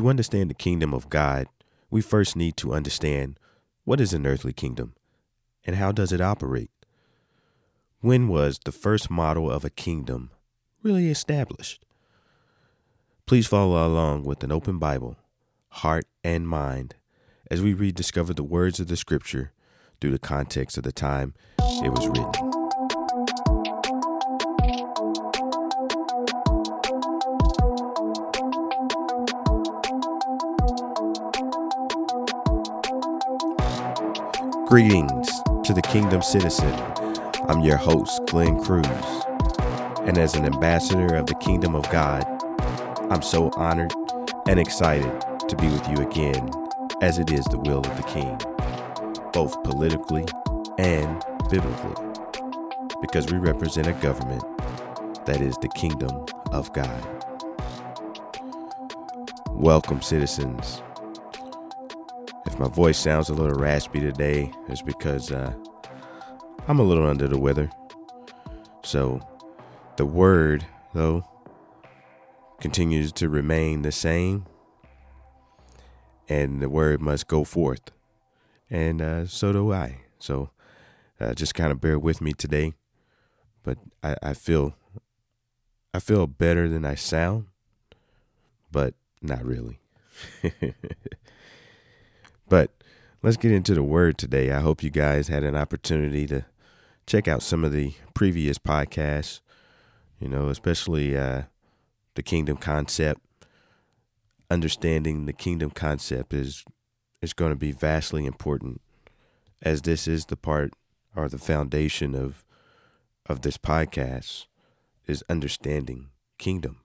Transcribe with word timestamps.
To 0.00 0.08
understand 0.08 0.48
the 0.48 0.54
kingdom 0.54 0.94
of 0.94 1.10
God, 1.10 1.46
we 1.90 2.00
first 2.00 2.34
need 2.34 2.56
to 2.56 2.72
understand 2.72 3.38
what 3.84 4.00
is 4.00 4.14
an 4.14 4.26
earthly 4.26 4.54
kingdom 4.54 4.94
and 5.66 5.76
how 5.76 5.92
does 5.92 6.10
it 6.10 6.22
operate? 6.22 6.70
When 8.00 8.26
was 8.26 8.58
the 8.64 8.72
first 8.72 9.10
model 9.10 9.50
of 9.50 9.62
a 9.62 9.68
kingdom 9.68 10.30
really 10.82 11.10
established? 11.10 11.84
Please 13.26 13.46
follow 13.46 13.86
along 13.86 14.24
with 14.24 14.42
an 14.42 14.50
open 14.50 14.78
Bible, 14.78 15.18
heart, 15.68 16.06
and 16.24 16.48
mind 16.48 16.94
as 17.50 17.60
we 17.60 17.74
rediscover 17.74 18.32
the 18.32 18.42
words 18.42 18.80
of 18.80 18.88
the 18.88 18.96
scripture 18.96 19.52
through 20.00 20.12
the 20.12 20.18
context 20.18 20.78
of 20.78 20.84
the 20.84 20.92
time 20.92 21.34
it 21.58 21.92
was 21.92 22.08
written. 22.08 22.49
Greetings 34.70 35.26
to 35.64 35.74
the 35.74 35.82
Kingdom 35.82 36.22
Citizen. 36.22 36.72
I'm 37.48 37.58
your 37.58 37.76
host, 37.76 38.20
Glenn 38.28 38.62
Cruz. 38.62 38.86
And 40.06 40.16
as 40.16 40.36
an 40.36 40.46
ambassador 40.46 41.16
of 41.16 41.26
the 41.26 41.34
Kingdom 41.34 41.74
of 41.74 41.90
God, 41.90 42.24
I'm 43.10 43.20
so 43.20 43.50
honored 43.56 43.92
and 44.46 44.60
excited 44.60 45.10
to 45.48 45.56
be 45.56 45.66
with 45.66 45.88
you 45.88 45.96
again, 46.06 46.48
as 47.02 47.18
it 47.18 47.32
is 47.32 47.46
the 47.46 47.58
will 47.58 47.80
of 47.80 47.96
the 47.96 48.04
King, 48.04 48.38
both 49.32 49.60
politically 49.64 50.24
and 50.78 51.20
biblically, 51.50 51.96
because 53.02 53.26
we 53.26 53.38
represent 53.38 53.88
a 53.88 53.92
government 53.94 54.44
that 55.26 55.40
is 55.40 55.56
the 55.56 55.68
Kingdom 55.70 56.26
of 56.52 56.72
God. 56.72 57.04
Welcome, 59.50 60.00
citizens 60.00 60.80
my 62.60 62.68
voice 62.68 62.98
sounds 62.98 63.30
a 63.30 63.34
little 63.34 63.58
raspy 63.58 64.00
today 64.00 64.52
is 64.68 64.82
because 64.82 65.32
uh, 65.32 65.50
I'm 66.68 66.78
a 66.78 66.82
little 66.82 67.06
under 67.06 67.26
the 67.26 67.38
weather. 67.38 67.70
So 68.84 69.26
the 69.96 70.04
word, 70.04 70.66
though, 70.92 71.24
continues 72.60 73.12
to 73.12 73.30
remain 73.30 73.80
the 73.80 73.90
same, 73.90 74.44
and 76.28 76.60
the 76.60 76.68
word 76.68 77.00
must 77.00 77.28
go 77.28 77.44
forth. 77.44 77.92
And 78.68 79.00
uh, 79.00 79.24
so 79.24 79.54
do 79.54 79.72
I. 79.72 80.02
So 80.18 80.50
uh, 81.18 81.32
just 81.32 81.54
kind 81.54 81.72
of 81.72 81.80
bear 81.80 81.98
with 81.98 82.20
me 82.20 82.34
today. 82.34 82.74
But 83.62 83.78
I, 84.02 84.16
I 84.22 84.34
feel 84.34 84.74
I 85.94 85.98
feel 85.98 86.26
better 86.26 86.68
than 86.68 86.84
I 86.84 86.94
sound, 86.94 87.46
but 88.70 88.92
not 89.22 89.42
really. 89.46 89.80
But 92.50 92.72
let's 93.22 93.38
get 93.38 93.52
into 93.52 93.74
the 93.74 93.82
word 93.82 94.18
today. 94.18 94.50
I 94.50 94.60
hope 94.60 94.82
you 94.82 94.90
guys 94.90 95.28
had 95.28 95.44
an 95.44 95.56
opportunity 95.56 96.26
to 96.26 96.44
check 97.06 97.28
out 97.28 97.42
some 97.42 97.64
of 97.64 97.72
the 97.72 97.94
previous 98.12 98.58
podcasts, 98.58 99.40
you 100.18 100.28
know, 100.28 100.48
especially 100.48 101.16
uh, 101.16 101.44
the 102.16 102.22
kingdom 102.22 102.58
concept. 102.58 103.22
Understanding 104.50 105.26
the 105.26 105.32
kingdom 105.32 105.70
concept 105.70 106.34
is 106.34 106.64
is 107.22 107.32
going 107.32 107.52
to 107.52 107.56
be 107.56 107.70
vastly 107.70 108.26
important 108.26 108.80
as 109.62 109.82
this 109.82 110.08
is 110.08 110.26
the 110.26 110.36
part 110.36 110.72
or 111.14 111.28
the 111.28 111.38
foundation 111.38 112.16
of 112.16 112.44
of 113.26 113.42
this 113.42 113.58
podcast 113.58 114.46
is 115.06 115.22
understanding 115.28 116.08
kingdom. 116.36 116.80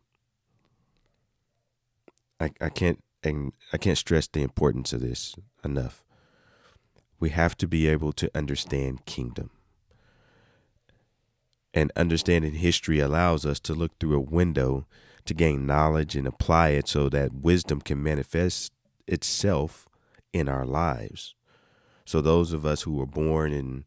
I, 2.40 2.52
I 2.62 2.70
can't 2.70 3.04
and 3.26 3.54
I 3.74 3.78
can't 3.78 3.98
stress 3.98 4.28
the 4.28 4.44
importance 4.44 4.94
of 4.94 5.02
this 5.02 5.36
enough. 5.64 6.04
We 7.20 7.30
have 7.32 7.58
to 7.58 7.68
be 7.68 7.88
able 7.88 8.14
to 8.14 8.30
understand 8.36 9.06
kingdom. 9.06 9.50
And 11.74 11.92
understanding 11.96 12.54
history 12.54 13.00
allows 13.00 13.46
us 13.46 13.60
to 13.62 13.74
look 13.74 13.98
through 14.00 14.16
a 14.16 14.22
window 14.22 14.86
to 15.26 15.34
gain 15.34 15.66
knowledge 15.66 16.16
and 16.16 16.28
apply 16.28 16.70
it 16.70 16.88
so 16.88 17.10
that 17.10 17.34
wisdom 17.34 17.82
can 17.82 18.02
manifest 18.02 18.72
itself 19.08 19.88
in 20.32 20.48
our 20.48 20.66
lives. 20.66 21.34
So, 22.06 22.22
those 22.22 22.54
of 22.54 22.66
us 22.66 22.84
who 22.84 22.94
were 22.94 23.08
born 23.08 23.52
in 23.52 23.86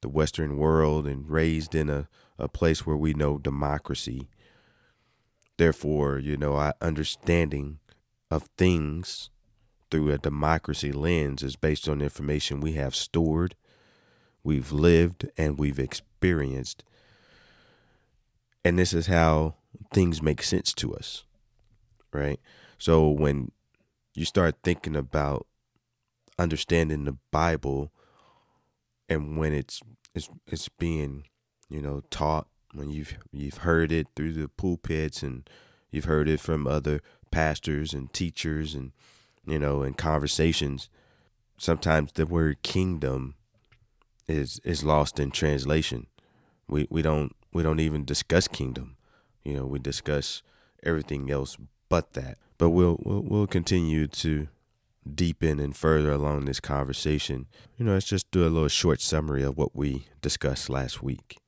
the 0.00 0.08
Western 0.08 0.56
world 0.56 1.06
and 1.06 1.30
raised 1.30 1.74
in 1.74 1.88
a, 1.88 2.08
a 2.38 2.48
place 2.48 2.84
where 2.84 2.96
we 2.96 3.14
know 3.14 3.38
democracy, 3.38 4.28
therefore, 5.56 6.18
you 6.18 6.36
know, 6.36 6.54
our 6.54 6.74
understanding 6.80 7.78
of 8.30 8.48
things 8.56 9.30
through 9.90 10.10
a 10.10 10.18
democracy 10.18 10.92
lens 10.92 11.42
is 11.42 11.56
based 11.56 11.88
on 11.88 12.02
information 12.02 12.60
we 12.60 12.72
have 12.72 12.94
stored, 12.94 13.54
we've 14.42 14.72
lived, 14.72 15.28
and 15.36 15.58
we've 15.58 15.78
experienced. 15.78 16.82
And 18.64 18.78
this 18.78 18.92
is 18.92 19.06
how 19.06 19.54
things 19.92 20.20
make 20.20 20.42
sense 20.42 20.72
to 20.74 20.94
us, 20.94 21.24
right? 22.12 22.40
So 22.78 23.08
when 23.08 23.52
you 24.14 24.24
start 24.24 24.56
thinking 24.64 24.96
about 24.96 25.46
understanding 26.38 27.04
the 27.04 27.16
Bible 27.30 27.92
and 29.08 29.38
when 29.38 29.52
it's 29.52 29.80
it's 30.14 30.28
it's 30.46 30.68
being, 30.68 31.24
you 31.68 31.80
know, 31.80 32.02
taught 32.10 32.48
when 32.74 32.90
you've 32.90 33.16
you've 33.30 33.58
heard 33.58 33.92
it 33.92 34.08
through 34.16 34.32
the 34.32 34.48
pulpits 34.48 35.22
and 35.22 35.48
you've 35.90 36.06
heard 36.06 36.28
it 36.28 36.40
from 36.40 36.66
other 36.66 37.00
pastors 37.30 37.92
and 37.92 38.12
teachers 38.12 38.74
and 38.74 38.92
you 39.46 39.58
know 39.58 39.82
in 39.82 39.94
conversations 39.94 40.88
sometimes 41.58 42.12
the 42.12 42.26
word 42.26 42.62
kingdom 42.62 43.34
is 44.28 44.60
is 44.64 44.84
lost 44.84 45.20
in 45.20 45.30
translation. 45.30 46.06
We 46.68 46.86
we 46.90 47.02
don't 47.02 47.34
we 47.52 47.62
don't 47.62 47.80
even 47.80 48.04
discuss 48.04 48.48
kingdom. 48.48 48.96
You 49.44 49.54
know 49.54 49.66
we 49.66 49.78
discuss 49.78 50.42
everything 50.82 51.30
else 51.30 51.56
but 51.88 52.14
that. 52.14 52.38
But 52.58 52.70
we'll 52.70 52.98
we'll, 53.02 53.22
we'll 53.22 53.46
continue 53.46 54.06
to 54.08 54.48
deepen 55.14 55.60
and 55.60 55.76
further 55.76 56.10
along 56.10 56.44
this 56.44 56.60
conversation. 56.60 57.46
You 57.76 57.84
know 57.84 57.94
let's 57.94 58.06
just 58.06 58.30
do 58.30 58.42
a 58.42 58.50
little 58.50 58.68
short 58.68 59.00
summary 59.00 59.42
of 59.42 59.56
what 59.56 59.74
we 59.76 60.06
discussed 60.20 60.68
last 60.68 61.02
week. 61.02 61.38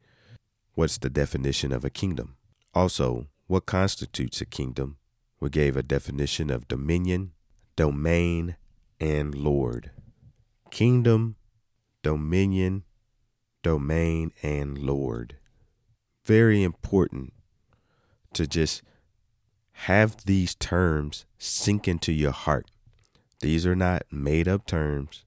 What's 0.74 0.98
the 0.98 1.10
definition 1.10 1.72
of 1.72 1.84
a 1.84 1.90
kingdom? 1.90 2.36
Also 2.74 3.26
what 3.46 3.66
constitutes 3.66 4.40
a 4.40 4.46
kingdom 4.46 4.97
we 5.40 5.50
gave 5.50 5.76
a 5.76 5.82
definition 5.82 6.50
of 6.50 6.68
dominion, 6.68 7.32
domain, 7.76 8.56
and 9.00 9.34
Lord. 9.34 9.90
Kingdom, 10.70 11.36
dominion, 12.02 12.84
domain, 13.62 14.32
and 14.42 14.78
Lord. 14.78 15.36
Very 16.24 16.62
important 16.62 17.32
to 18.34 18.46
just 18.46 18.82
have 19.72 20.24
these 20.24 20.54
terms 20.56 21.24
sink 21.38 21.86
into 21.86 22.12
your 22.12 22.32
heart. 22.32 22.70
These 23.40 23.64
are 23.64 23.76
not 23.76 24.02
made 24.10 24.48
up 24.48 24.66
terms. 24.66 25.24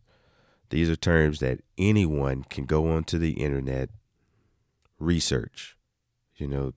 These 0.69 0.89
are 0.89 0.95
terms 0.95 1.39
that 1.39 1.61
anyone 1.77 2.43
can 2.43 2.65
go 2.65 2.91
onto 2.91 3.17
the 3.17 3.33
internet, 3.33 3.89
research. 4.99 5.77
You 6.35 6.47
know, 6.47 6.73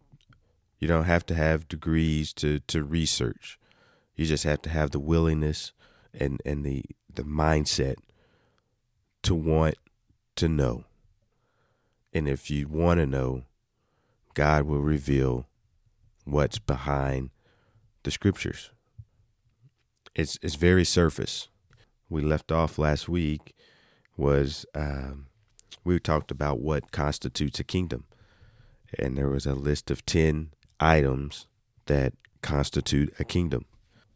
you 0.84 0.88
don't 0.88 1.04
have 1.04 1.24
to 1.24 1.34
have 1.34 1.66
degrees 1.66 2.34
to, 2.34 2.58
to 2.58 2.84
research. 2.84 3.58
You 4.16 4.26
just 4.26 4.44
have 4.44 4.60
to 4.60 4.68
have 4.68 4.90
the 4.90 4.98
willingness 4.98 5.72
and, 6.12 6.42
and 6.44 6.62
the, 6.62 6.84
the 7.10 7.22
mindset 7.22 7.94
to 9.22 9.34
want 9.34 9.76
to 10.36 10.46
know. 10.46 10.84
And 12.12 12.28
if 12.28 12.50
you 12.50 12.68
want 12.68 13.00
to 13.00 13.06
know, 13.06 13.44
God 14.34 14.64
will 14.64 14.82
reveal 14.82 15.46
what's 16.26 16.58
behind 16.58 17.30
the 18.02 18.10
scriptures. 18.10 18.70
It's 20.14 20.38
it's 20.42 20.54
very 20.54 20.84
surface. 20.84 21.48
We 22.10 22.20
left 22.20 22.52
off 22.52 22.78
last 22.78 23.08
week 23.08 23.54
was 24.18 24.66
um, 24.74 25.28
we 25.82 25.98
talked 25.98 26.30
about 26.30 26.60
what 26.60 26.92
constitutes 26.92 27.58
a 27.58 27.64
kingdom, 27.64 28.04
and 28.98 29.16
there 29.16 29.30
was 29.30 29.46
a 29.46 29.54
list 29.54 29.90
of 29.90 30.04
ten 30.04 30.50
items 30.80 31.46
that 31.86 32.14
constitute 32.42 33.12
a 33.18 33.24
kingdom. 33.24 33.64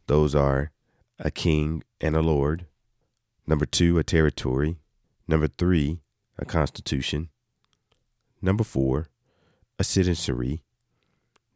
Those 0.06 0.34
are 0.34 0.70
a 1.18 1.30
king 1.30 1.82
and 2.00 2.16
a 2.16 2.22
lord. 2.22 2.66
Number 3.46 3.66
two, 3.66 3.98
a 3.98 4.04
territory. 4.04 4.76
Number 5.26 5.48
three, 5.48 6.00
a 6.38 6.44
constitution. 6.44 7.28
Number 8.40 8.64
four, 8.64 9.08
a 9.78 9.84
citizenry. 9.84 10.62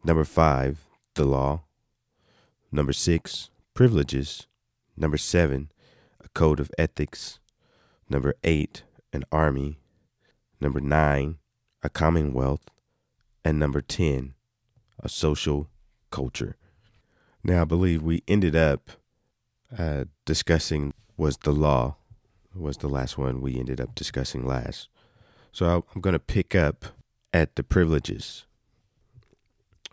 Number 0.04 0.24
five, 0.24 0.86
the 1.14 1.24
law. 1.24 1.62
Number 2.70 2.92
six, 2.92 3.50
privileges. 3.74 4.46
Number 4.96 5.18
seven, 5.18 5.70
a 6.22 6.28
code 6.30 6.60
of 6.60 6.70
ethics. 6.78 7.38
Number 8.08 8.34
eight, 8.44 8.82
an 9.12 9.24
army. 9.30 9.78
Number 10.60 10.80
nine, 10.80 11.38
a 11.82 11.88
commonwealth. 11.88 12.68
And 13.44 13.58
number 13.58 13.80
10, 13.80 14.34
a 15.02 15.08
social 15.08 15.68
culture. 16.10 16.56
Now, 17.44 17.62
I 17.62 17.64
believe 17.64 18.02
we 18.02 18.22
ended 18.28 18.54
up 18.54 18.90
uh, 19.76 20.04
discussing 20.24 20.94
was 21.16 21.38
the 21.38 21.52
law, 21.52 21.96
was 22.54 22.78
the 22.78 22.88
last 22.88 23.18
one 23.18 23.40
we 23.40 23.58
ended 23.58 23.80
up 23.80 23.94
discussing 23.94 24.46
last. 24.46 24.88
So 25.52 25.84
I'm 25.94 26.00
going 26.00 26.14
to 26.14 26.18
pick 26.18 26.54
up 26.54 26.86
at 27.32 27.56
the 27.56 27.62
privileges. 27.62 28.44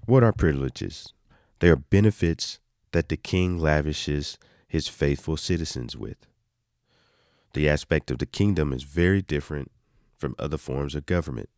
What 0.06 0.24
are 0.24 0.34
privileges? 0.34 1.14
They 1.60 1.70
are 1.70 1.76
benefits 1.76 2.60
that 2.92 3.10
the 3.10 3.18
king 3.18 3.58
lavishes 3.58 4.38
his 4.68 4.88
faithful 4.88 5.38
citizens 5.38 5.98
with. 5.98 6.28
The 7.54 7.68
aspect 7.68 8.12
of 8.12 8.20
the 8.20 8.26
kingdom 8.26 8.72
is 8.72 8.84
very 8.84 9.22
different 9.22 9.72
from 10.18 10.36
other 10.38 10.58
forms 10.58 10.96
of 10.96 11.06
government. 11.06 11.50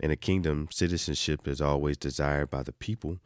In 0.00 0.10
a 0.10 0.16
kingdom, 0.16 0.68
citizenship 0.70 1.46
is 1.46 1.60
always 1.60 1.96
desired 1.96 2.50
by 2.50 2.62
the 2.62 2.72
people 2.72 3.18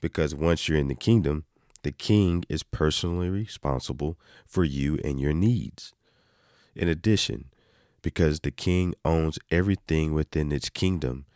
because 0.00 0.34
once 0.34 0.68
you're 0.68 0.78
in 0.78 0.88
the 0.88 0.94
kingdom, 0.94 1.44
the 1.82 1.92
king 1.92 2.44
is 2.48 2.62
personally 2.62 3.28
responsible 3.28 4.18
for 4.46 4.64
you 4.64 4.98
and 5.04 5.20
your 5.20 5.32
needs. 5.32 5.92
In 6.74 6.88
addition, 6.88 7.46
because 8.02 8.40
the 8.40 8.50
king 8.50 8.94
owns 9.04 9.38
everything 9.50 10.12
within 10.12 10.52
its 10.52 10.68
kingdom, 10.68 11.26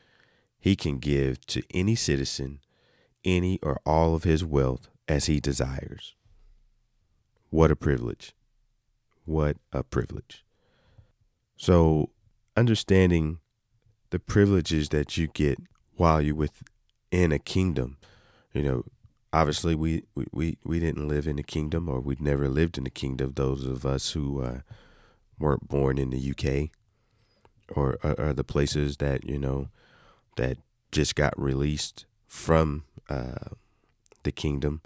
he 0.58 0.76
can 0.76 0.98
give 0.98 1.44
to 1.46 1.62
any 1.72 1.94
citizen 1.94 2.60
any 3.24 3.58
or 3.62 3.80
all 3.86 4.14
of 4.14 4.24
his 4.24 4.44
wealth 4.44 4.88
as 5.08 5.26
he 5.26 5.40
desires. 5.40 6.14
What 7.50 7.70
a 7.70 7.76
privilege! 7.76 8.34
What 9.24 9.56
a 9.72 9.84
privilege. 9.84 10.44
So, 11.56 12.10
understanding 12.56 13.38
the 14.12 14.18
privileges 14.18 14.90
that 14.90 15.16
you 15.16 15.26
get 15.26 15.58
while 15.96 16.20
you're 16.20 16.34
within 16.34 17.32
a 17.32 17.38
kingdom, 17.38 17.96
you 18.52 18.62
know, 18.62 18.84
obviously 19.32 19.74
we, 19.74 20.02
we, 20.30 20.58
we 20.62 20.78
didn't 20.78 21.08
live 21.08 21.26
in 21.26 21.36
the 21.36 21.42
kingdom 21.42 21.88
or 21.88 21.98
we'd 21.98 22.20
never 22.20 22.46
lived 22.46 22.76
in 22.76 22.84
the 22.84 22.90
kingdom. 22.90 23.32
Those 23.34 23.64
of 23.64 23.86
us 23.86 24.10
who 24.10 24.42
uh, 24.42 24.58
weren't 25.38 25.66
born 25.66 25.96
in 25.96 26.10
the 26.10 26.30
UK 26.30 26.68
or, 27.74 27.98
or, 28.04 28.20
or, 28.20 28.32
the 28.34 28.44
places 28.44 28.98
that, 28.98 29.24
you 29.24 29.38
know, 29.38 29.68
that 30.36 30.58
just 30.90 31.14
got 31.14 31.32
released 31.40 32.04
from 32.26 32.84
uh, 33.08 33.48
the 34.24 34.32
kingdom. 34.32 34.82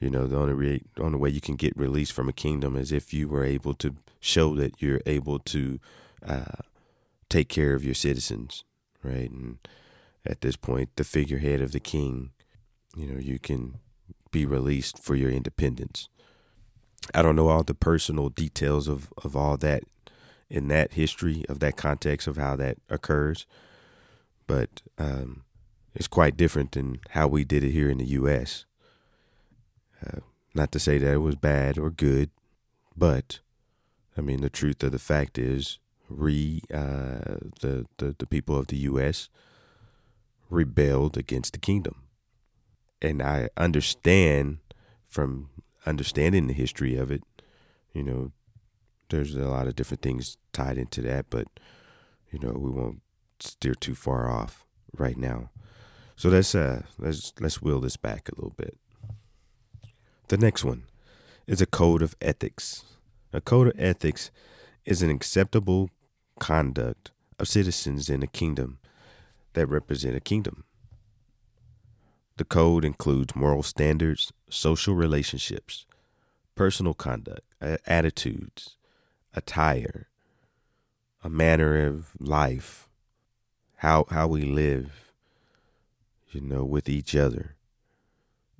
You 0.00 0.08
know, 0.08 0.26
the 0.26 0.38
only 0.38 0.54
re- 0.54 0.84
only 0.98 1.18
way 1.18 1.28
you 1.28 1.42
can 1.42 1.56
get 1.56 1.76
released 1.76 2.14
from 2.14 2.28
a 2.28 2.32
kingdom 2.32 2.74
is 2.74 2.90
if 2.90 3.12
you 3.12 3.28
were 3.28 3.44
able 3.44 3.74
to 3.74 3.96
show 4.18 4.54
that 4.54 4.80
you're 4.80 5.02
able 5.04 5.40
to 5.40 5.78
uh, 6.26 6.62
take 7.28 7.48
care 7.48 7.74
of 7.74 7.84
your 7.84 7.94
citizens, 7.94 8.64
right? 9.02 9.30
And 9.30 9.58
at 10.24 10.40
this 10.40 10.56
point, 10.56 10.90
the 10.96 11.04
figurehead 11.04 11.60
of 11.60 11.72
the 11.72 11.80
king, 11.80 12.30
you 12.96 13.06
know, 13.06 13.18
you 13.18 13.38
can 13.38 13.78
be 14.30 14.44
released 14.44 14.98
for 14.98 15.14
your 15.14 15.30
independence. 15.30 16.08
I 17.14 17.22
don't 17.22 17.36
know 17.36 17.48
all 17.48 17.62
the 17.62 17.74
personal 17.74 18.28
details 18.28 18.88
of, 18.88 19.12
of 19.22 19.36
all 19.36 19.56
that 19.58 19.84
in 20.48 20.68
that 20.68 20.94
history 20.94 21.44
of 21.48 21.60
that 21.60 21.76
context 21.76 22.26
of 22.26 22.36
how 22.36 22.56
that 22.56 22.78
occurs, 22.88 23.46
but 24.46 24.82
um, 24.98 25.42
it's 25.94 26.08
quite 26.08 26.36
different 26.36 26.72
than 26.72 27.00
how 27.10 27.26
we 27.26 27.44
did 27.44 27.64
it 27.64 27.72
here 27.72 27.90
in 27.90 27.98
the 27.98 28.04
U.S. 28.04 28.64
Uh, 30.04 30.20
not 30.54 30.72
to 30.72 30.78
say 30.78 30.98
that 30.98 31.12
it 31.12 31.18
was 31.18 31.36
bad 31.36 31.78
or 31.78 31.90
good, 31.90 32.30
but 32.96 33.40
I 34.16 34.20
mean 34.20 34.40
the 34.40 34.50
truth 34.50 34.82
of 34.82 34.92
the 34.92 34.98
fact 34.98 35.38
is, 35.38 35.78
re 36.08 36.60
uh, 36.72 37.38
the, 37.60 37.86
the 37.98 38.14
the 38.18 38.26
people 38.26 38.56
of 38.56 38.68
the 38.68 38.78
U.S. 38.78 39.28
rebelled 40.50 41.16
against 41.16 41.52
the 41.52 41.58
kingdom, 41.58 42.02
and 43.02 43.22
I 43.22 43.48
understand 43.56 44.58
from 45.06 45.50
understanding 45.84 46.46
the 46.46 46.52
history 46.52 46.96
of 46.96 47.10
it, 47.10 47.22
you 47.94 48.02
know, 48.02 48.32
there's 49.08 49.34
a 49.34 49.48
lot 49.48 49.66
of 49.66 49.76
different 49.76 50.02
things 50.02 50.36
tied 50.52 50.78
into 50.78 51.00
that, 51.02 51.26
but 51.30 51.48
you 52.30 52.38
know 52.38 52.52
we 52.52 52.70
won't 52.70 53.00
steer 53.40 53.74
too 53.74 53.94
far 53.94 54.30
off 54.30 54.64
right 54.96 55.16
now. 55.16 55.50
So 56.16 56.28
let's 56.28 56.54
uh 56.54 56.82
let's 56.98 57.32
let's 57.40 57.62
wheel 57.62 57.80
this 57.80 57.96
back 57.96 58.28
a 58.28 58.34
little 58.34 58.54
bit. 58.56 58.76
The 60.28 60.36
next 60.36 60.64
one 60.64 60.84
is 61.46 61.60
a 61.60 61.66
code 61.66 62.02
of 62.02 62.16
ethics. 62.20 62.84
A 63.32 63.40
code 63.40 63.68
of 63.68 63.74
ethics 63.78 64.30
is 64.84 65.02
an 65.02 65.10
acceptable 65.10 65.90
conduct 66.38 67.10
of 67.38 67.48
citizens 67.48 68.08
in 68.08 68.22
a 68.22 68.26
kingdom 68.26 68.78
that 69.54 69.66
represent 69.66 70.16
a 70.16 70.20
kingdom. 70.20 70.64
The 72.36 72.44
code 72.44 72.84
includes 72.84 73.34
moral 73.34 73.62
standards, 73.62 74.32
social 74.50 74.94
relationships, 74.94 75.86
personal 76.54 76.94
conduct, 76.94 77.40
attitudes, 77.86 78.76
attire, 79.34 80.08
a 81.24 81.30
manner 81.30 81.86
of 81.86 82.12
life, 82.20 82.88
how 83.76 84.06
how 84.10 84.26
we 84.26 84.42
live, 84.42 85.12
you 86.30 86.40
know, 86.40 86.64
with 86.64 86.88
each 86.88 87.16
other, 87.16 87.56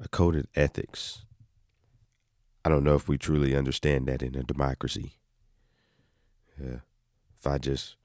a 0.02 0.08
code 0.08 0.37
of 0.37 0.46
ethics. 0.55 1.23
I 2.64 2.69
don't 2.69 2.84
know 2.84 2.94
if 2.94 3.08
we 3.08 3.19
truly 3.19 3.55
understand 3.55 4.08
that 4.08 4.23
in 4.23 4.34
a 4.34 4.43
democracy. 4.43 5.12
Yeah. 6.61 6.78
If 7.38 7.47
I 7.47 7.59
just 7.59 7.97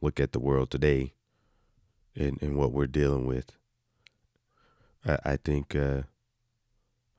look 0.00 0.20
at 0.20 0.32
the 0.32 0.40
world 0.40 0.70
today 0.70 1.14
and, 2.16 2.40
and 2.42 2.56
what 2.56 2.72
we're 2.72 2.86
dealing 2.86 3.26
with, 3.26 3.52
I, 5.06 5.18
I 5.24 5.36
think 5.36 5.74
uh, 5.74 6.02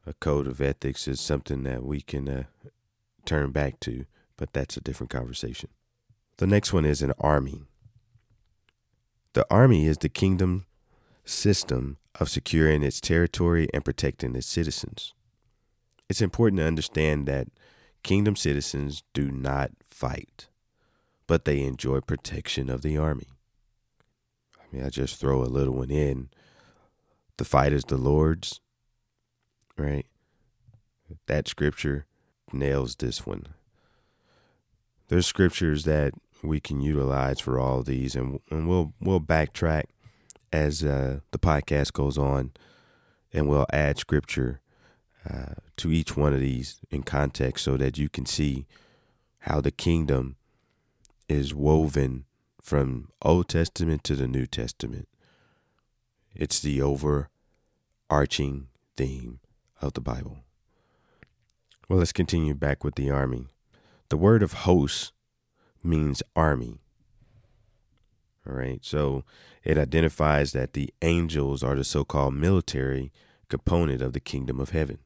a 0.06 0.14
code 0.20 0.48
of 0.48 0.62
ethics 0.62 1.08
is 1.08 1.20
something 1.22 1.64
that 1.64 1.84
we 1.84 2.02
can 2.02 2.28
uh, 2.28 2.44
turn 3.26 3.52
back 3.52 3.80
to, 3.82 4.06
but 4.38 4.54
that's 4.54 4.78
a 4.78 4.82
different 4.82 5.10
conversation. 5.10 5.70
The 6.38 6.48
next 6.48 6.74
one 6.74 6.86
is 6.86 7.02
an 7.02 7.14
army. 7.20 7.64
The 9.34 9.46
army 9.50 9.86
is 9.86 9.98
the 9.98 10.10
kingdom 10.10 10.66
system 11.26 11.98
of 12.20 12.30
securing 12.30 12.84
its 12.84 13.00
territory 13.00 13.68
and 13.74 13.86
protecting 13.86 14.36
its 14.36 14.48
citizens. 14.48 15.14
It's 16.10 16.22
important 16.22 16.60
to 16.60 16.68
understand 16.68 17.28
that 17.28 17.48
kingdom 18.04 18.36
citizens 18.36 19.04
do 19.14 19.32
not 19.32 19.72
fight, 19.90 20.48
but 21.28 21.46
they 21.46 21.62
enjoy 21.62 22.02
protection 22.02 22.70
of 22.70 22.82
the 22.82 22.98
army. 22.98 23.28
I 24.60 24.76
mean, 24.76 24.86
I 24.86 24.90
just 24.90 25.20
throw 25.20 25.42
a 25.42 25.46
little 25.46 25.76
one 25.76 25.92
in. 25.92 26.30
The 27.38 27.46
fight 27.46 27.74
is 27.74 27.84
the 27.86 27.98
Lord's, 27.98 28.60
right? 29.78 30.06
That 31.28 31.48
scripture 31.48 32.06
nails 32.52 32.96
this 32.96 33.26
one. 33.26 33.48
There's 35.08 35.28
scriptures 35.28 35.84
that 35.84 36.14
we 36.42 36.60
can 36.60 36.82
utilize 36.82 37.40
for 37.40 37.60
all 37.60 37.84
these, 37.84 38.16
and, 38.16 38.40
and 38.50 38.68
we'll 38.68 38.94
we'll 39.00 39.20
backtrack 39.20 39.84
as 40.52 40.84
uh, 40.84 41.20
the 41.32 41.40
podcast 41.40 41.94
goes 41.94 42.18
on, 42.18 42.52
and 43.32 43.48
we'll 43.48 43.66
add 43.72 43.98
scripture 43.98 44.62
uh, 45.30 45.54
to 45.78 45.92
each 45.92 46.18
one 46.18 46.34
of 46.34 46.40
these 46.40 46.80
in 46.92 47.04
context 47.04 47.64
so 47.64 47.78
that 47.78 47.98
you 47.98 48.10
can 48.10 48.26
see 48.26 48.66
how 49.40 49.62
the 49.62 49.72
kingdom 49.72 50.36
is 51.28 51.54
woven 51.54 52.26
from 52.62 53.10
Old 53.22 53.50
Testament 53.50 54.04
to 54.06 54.16
the 54.16 54.28
New 54.28 54.46
Testament. 54.46 55.08
It's 56.36 56.60
the 56.60 56.82
overarching 56.82 58.68
theme 58.96 59.40
of 59.82 59.94
the 59.94 60.02
Bible. 60.02 60.40
Well, 61.90 62.00
let's 62.00 62.14
continue 62.14 62.54
back 62.54 62.84
with 62.84 62.96
the 62.96 63.10
army. 63.10 63.48
The 64.10 64.18
word 64.18 64.42
of 64.42 64.54
hosts 64.54 65.12
means 65.84 66.24
army. 66.36 66.80
All 68.48 68.54
right. 68.54 68.80
So 68.82 69.24
it 69.64 69.78
identifies 69.78 70.52
that 70.52 70.74
the 70.74 70.94
angels 71.02 71.64
are 71.64 71.76
the 71.76 71.84
so 71.84 72.04
called 72.04 72.34
military 72.34 73.12
component 73.50 74.02
of 74.02 74.14
the 74.14 74.20
kingdom 74.20 74.60
of 74.60 74.72
heaven. 74.72 75.00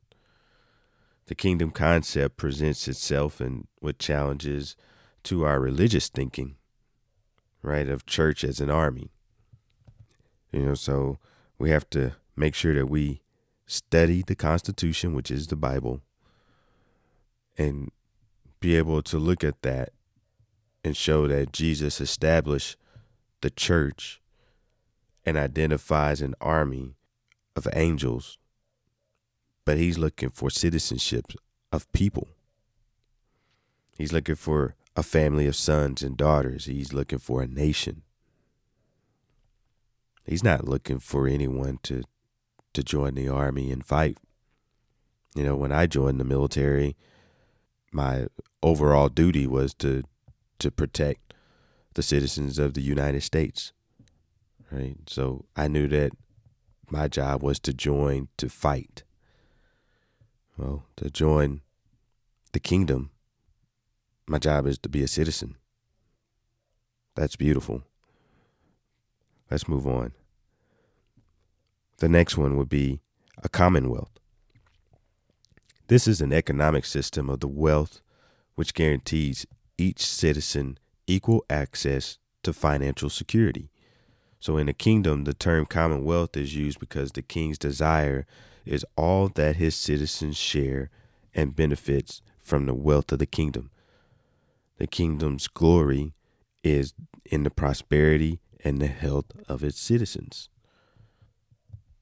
The 1.28 1.36
kingdom 1.36 1.72
concept 1.72 2.38
presents 2.38 2.88
itself 2.88 3.42
in 3.42 3.68
with 3.82 3.98
challenges 3.98 4.76
to 5.28 5.46
our 5.46 5.60
religious 5.60 6.08
thinking, 6.08 6.56
right, 7.62 7.90
of 7.90 8.06
church 8.06 8.46
as 8.46 8.62
an 8.62 8.70
army. 8.70 9.12
You 10.54 10.62
know, 10.62 10.74
so 10.74 11.18
we 11.60 11.70
have 11.70 11.90
to 11.90 12.14
make 12.38 12.56
sure 12.56 12.74
that 12.74 12.88
we 12.88 13.22
study 13.66 14.24
the 14.26 14.36
Constitution, 14.36 15.14
which 15.14 15.30
is 15.30 15.48
the 15.48 15.58
Bible, 15.58 16.00
and 17.58 17.92
be 18.62 18.78
able 18.78 19.02
to 19.02 19.18
look 19.18 19.44
at 19.44 19.62
that 19.64 19.90
and 20.82 20.96
show 20.96 21.28
that 21.28 21.52
Jesus 21.52 22.00
established 22.00 22.78
the 23.42 23.50
church 23.50 24.22
and 25.26 25.36
identifies 25.36 26.22
an 26.22 26.36
army 26.40 26.96
of 27.54 27.68
angels, 27.74 28.38
but 29.66 29.78
he's 29.78 29.98
looking 29.98 30.30
for 30.30 30.50
citizenship 30.50 31.34
of 31.74 31.92
people. 31.92 32.30
He's 33.98 34.14
looking 34.14 34.36
for 34.36 34.76
a 34.98 35.04
family 35.04 35.46
of 35.46 35.56
sons 35.56 36.02
and 36.02 36.18
daughters. 36.18 36.66
He's 36.66 36.92
looking 36.92 37.20
for 37.20 37.44
a 37.44 37.48
nation. 37.48 38.02
He's 40.26 40.44
not 40.44 40.68
looking 40.68 41.00
for 41.00 41.28
anyone 41.28 41.80
to 41.84 42.04
to 42.74 42.84
join 42.84 43.14
the 43.14 43.30
army 43.30 43.72
and 43.72 43.86
fight. 43.86 44.18
You 45.36 45.44
know, 45.44 45.56
when 45.56 45.72
I 45.72 45.86
joined 45.86 46.20
the 46.20 46.26
military, 46.26 46.96
my 47.92 48.28
overall 48.62 49.08
duty 49.08 49.46
was 49.48 49.74
to 49.76 50.04
to 50.60 50.72
protect 50.72 51.36
the 51.94 52.04
citizens 52.04 52.58
of 52.58 52.74
the 52.74 52.82
United 52.82 53.22
States. 53.22 53.72
Right? 54.72 54.98
So 55.08 55.46
I 55.56 55.68
knew 55.68 55.88
that 55.90 56.12
my 56.90 57.08
job 57.08 57.44
was 57.44 57.60
to 57.60 57.74
join 57.74 58.30
to 58.38 58.50
fight. 58.50 59.04
Well, 60.58 60.86
to 60.98 61.12
join 61.12 61.62
the 62.52 62.60
kingdom, 62.60 63.12
my 64.28 64.38
job 64.38 64.68
is 64.68 64.78
to 64.80 64.90
be 64.90 65.04
a 65.04 65.08
citizen. 65.08 65.56
That's 67.16 67.36
beautiful. 67.36 67.84
Let's 69.50 69.68
move 69.68 69.88
on. 69.88 70.12
The 72.00 72.10
next 72.10 72.38
one 72.38 72.58
would 72.58 72.70
be 72.70 73.00
a 73.44 73.50
commonwealth. 73.50 74.12
This 75.88 76.08
is 76.08 76.20
an 76.20 76.34
economic 76.34 76.86
system 76.86 77.30
of 77.30 77.40
the 77.40 77.48
wealth 77.48 78.02
which 78.56 78.74
guarantees 78.74 79.46
each 79.78 80.06
citizen 80.06 80.78
equal 81.08 81.46
access 81.50 82.18
to 82.44 82.52
financial 82.52 83.10
security. 83.10 83.70
So, 84.40 84.58
in 84.58 84.68
a 84.68 84.74
kingdom, 84.74 85.24
the 85.24 85.34
term 85.34 85.66
commonwealth 85.66 86.36
is 86.36 86.56
used 86.56 86.80
because 86.80 87.12
the 87.12 87.22
king's 87.22 87.58
desire 87.58 88.26
is 88.66 88.86
all 88.96 89.30
that 89.30 89.56
his 89.56 89.76
citizens 89.76 90.38
share 90.38 90.90
and 91.34 91.56
benefits 91.56 92.22
from 92.42 92.66
the 92.66 92.74
wealth 92.74 93.12
of 93.12 93.20
the 93.20 93.26
kingdom. 93.26 93.72
The 94.78 94.88
kingdom's 94.88 95.48
glory 95.48 96.14
is 96.64 96.94
in 97.26 97.44
the 97.44 97.50
prosperity 97.50 98.40
and 98.64 98.82
the 98.82 98.88
health 98.88 99.32
of 99.48 99.64
its 99.64 99.80
citizens. 99.80 100.50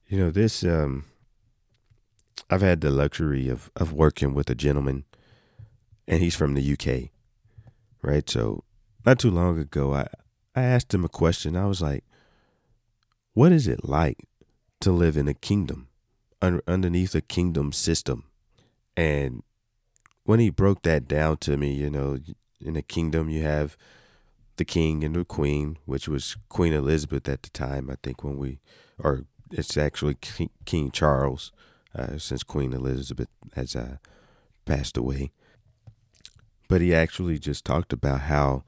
You 0.08 0.18
know, 0.18 0.30
this 0.30 0.62
um 0.62 1.04
I've 2.48 2.62
had 2.62 2.80
the 2.80 2.90
luxury 2.90 3.48
of 3.48 3.70
of 3.76 3.92
working 3.92 4.34
with 4.34 4.50
a 4.50 4.54
gentleman 4.54 5.04
and 6.06 6.22
he's 6.22 6.36
from 6.36 6.54
the 6.54 6.72
UK. 6.72 7.10
Right? 8.02 8.28
So, 8.28 8.62
not 9.04 9.18
too 9.18 9.30
long 9.30 9.58
ago 9.58 9.94
I 9.94 10.06
I 10.54 10.62
asked 10.62 10.94
him 10.94 11.04
a 11.04 11.08
question. 11.08 11.56
I 11.56 11.66
was 11.66 11.82
like, 11.82 12.04
"What 13.34 13.52
is 13.52 13.66
it 13.66 13.84
like 13.84 14.28
to 14.80 14.92
live 14.92 15.16
in 15.16 15.28
a 15.28 15.34
kingdom 15.34 15.88
un- 16.40 16.62
underneath 16.66 17.14
a 17.14 17.20
kingdom 17.20 17.72
system?" 17.72 18.24
And 18.96 19.42
when 20.24 20.40
he 20.40 20.50
broke 20.50 20.82
that 20.82 21.06
down 21.06 21.36
to 21.38 21.56
me, 21.56 21.74
you 21.74 21.90
know, 21.90 22.18
in 22.60 22.76
a 22.76 22.82
kingdom 22.82 23.28
you 23.28 23.42
have 23.42 23.76
the 24.56 24.64
king 24.64 25.04
and 25.04 25.14
the 25.14 25.24
queen, 25.24 25.78
which 25.84 26.08
was 26.08 26.36
Queen 26.48 26.72
Elizabeth 26.72 27.28
at 27.28 27.42
the 27.42 27.50
time, 27.50 27.90
I 27.90 27.96
think 28.02 28.24
when 28.24 28.38
we, 28.38 28.58
or 28.98 29.24
it's 29.52 29.76
actually 29.76 30.16
King 30.64 30.90
Charles, 30.90 31.52
uh, 31.94 32.18
since 32.18 32.42
Queen 32.42 32.72
Elizabeth 32.72 33.28
has 33.54 33.76
uh, 33.76 33.96
passed 34.64 34.96
away. 34.96 35.32
But 36.68 36.80
he 36.80 36.94
actually 36.94 37.38
just 37.38 37.64
talked 37.64 37.92
about 37.92 38.22
how, 38.22 38.64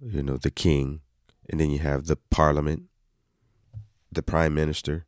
you 0.00 0.22
know, 0.22 0.36
the 0.36 0.50
king, 0.50 1.00
and 1.48 1.58
then 1.58 1.70
you 1.70 1.78
have 1.78 2.06
the 2.06 2.18
parliament, 2.30 2.84
the 4.12 4.22
prime 4.22 4.54
minister, 4.54 5.06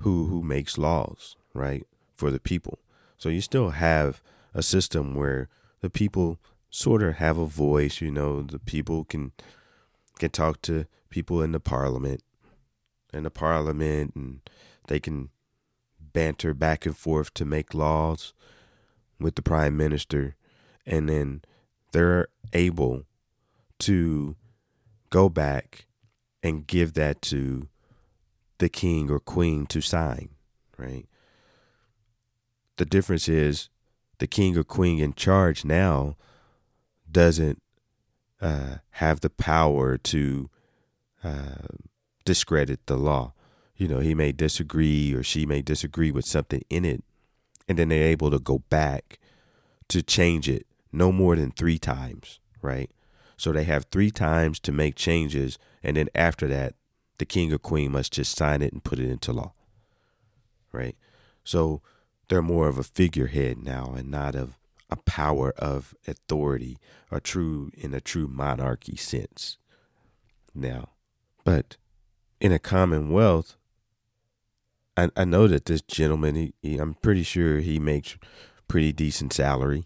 who 0.00 0.26
who 0.26 0.42
makes 0.42 0.78
laws, 0.78 1.36
right, 1.54 1.86
for 2.14 2.30
the 2.30 2.38
people. 2.38 2.78
So 3.16 3.28
you 3.28 3.40
still 3.40 3.70
have 3.70 4.22
a 4.54 4.62
system 4.62 5.14
where 5.14 5.48
the 5.80 5.90
people 5.90 6.38
sort 6.70 7.02
of 7.02 7.16
have 7.16 7.38
a 7.38 7.46
voice. 7.46 8.00
You 8.00 8.10
know, 8.10 8.42
the 8.42 8.58
people 8.58 9.04
can 9.04 9.32
can 10.18 10.30
talk 10.30 10.62
to 10.62 10.86
people 11.10 11.42
in 11.42 11.52
the 11.52 11.60
parliament, 11.60 12.22
in 13.12 13.22
the 13.22 13.30
parliament, 13.30 14.14
and 14.14 14.40
they 14.88 15.00
can 15.00 15.30
banter 16.00 16.54
back 16.54 16.86
and 16.86 16.96
forth 16.96 17.34
to 17.34 17.44
make 17.44 17.74
laws 17.74 18.32
with 19.20 19.34
the 19.34 19.42
prime 19.42 19.76
minister, 19.76 20.34
and 20.86 21.08
then 21.08 21.42
they're 21.92 22.28
able 22.52 23.04
to 23.78 24.36
go 25.10 25.28
back 25.28 25.86
and 26.42 26.66
give 26.66 26.94
that 26.94 27.20
to 27.22 27.68
the 28.58 28.68
king 28.68 29.10
or 29.10 29.20
queen 29.20 29.66
to 29.66 29.80
sign, 29.80 30.30
right? 30.78 31.06
The 32.76 32.86
difference 32.86 33.28
is 33.28 33.68
the 34.18 34.26
king 34.26 34.56
or 34.56 34.64
queen 34.64 34.98
in 34.98 35.12
charge 35.14 35.64
now 35.64 36.16
doesn't 37.16 37.62
uh, 38.42 38.74
have 38.90 39.20
the 39.20 39.30
power 39.30 39.96
to 39.96 40.50
uh, 41.24 41.64
discredit 42.26 42.84
the 42.84 42.98
law. 42.98 43.32
You 43.74 43.88
know, 43.88 44.00
he 44.00 44.14
may 44.14 44.32
disagree 44.32 45.14
or 45.14 45.22
she 45.22 45.46
may 45.46 45.62
disagree 45.62 46.10
with 46.10 46.26
something 46.26 46.62
in 46.68 46.84
it, 46.84 47.02
and 47.66 47.78
then 47.78 47.88
they're 47.88 48.02
able 48.02 48.30
to 48.30 48.38
go 48.38 48.58
back 48.68 49.18
to 49.88 50.02
change 50.02 50.46
it 50.46 50.66
no 50.92 51.10
more 51.10 51.36
than 51.36 51.52
three 51.52 51.78
times, 51.78 52.38
right? 52.60 52.90
So 53.38 53.50
they 53.50 53.64
have 53.64 53.86
three 53.86 54.10
times 54.10 54.60
to 54.60 54.70
make 54.70 54.94
changes, 54.94 55.58
and 55.82 55.96
then 55.96 56.10
after 56.14 56.46
that, 56.48 56.74
the 57.16 57.24
king 57.24 57.50
or 57.50 57.56
queen 57.56 57.92
must 57.92 58.12
just 58.12 58.36
sign 58.36 58.60
it 58.60 58.74
and 58.74 58.84
put 58.84 58.98
it 58.98 59.08
into 59.08 59.32
law, 59.32 59.54
right? 60.70 60.96
So 61.44 61.80
they're 62.28 62.42
more 62.42 62.68
of 62.68 62.76
a 62.76 62.82
figurehead 62.82 63.56
now 63.56 63.94
and 63.96 64.10
not 64.10 64.34
of 64.34 64.58
a 64.90 64.96
power 64.96 65.52
of 65.58 65.94
authority, 66.06 66.78
a 67.10 67.20
true 67.20 67.70
in 67.74 67.94
a 67.94 68.00
true 68.00 68.28
monarchy 68.28 68.96
sense. 68.96 69.58
Now, 70.54 70.90
but 71.44 71.76
in 72.40 72.52
a 72.52 72.58
commonwealth, 72.58 73.56
I, 74.96 75.10
I 75.16 75.24
know 75.24 75.46
that 75.48 75.66
this 75.66 75.82
gentleman, 75.82 76.34
he, 76.34 76.54
he, 76.62 76.78
I'm 76.78 76.94
pretty 76.94 77.22
sure 77.22 77.58
he 77.58 77.78
makes 77.78 78.16
pretty 78.68 78.92
decent 78.92 79.32
salary. 79.32 79.84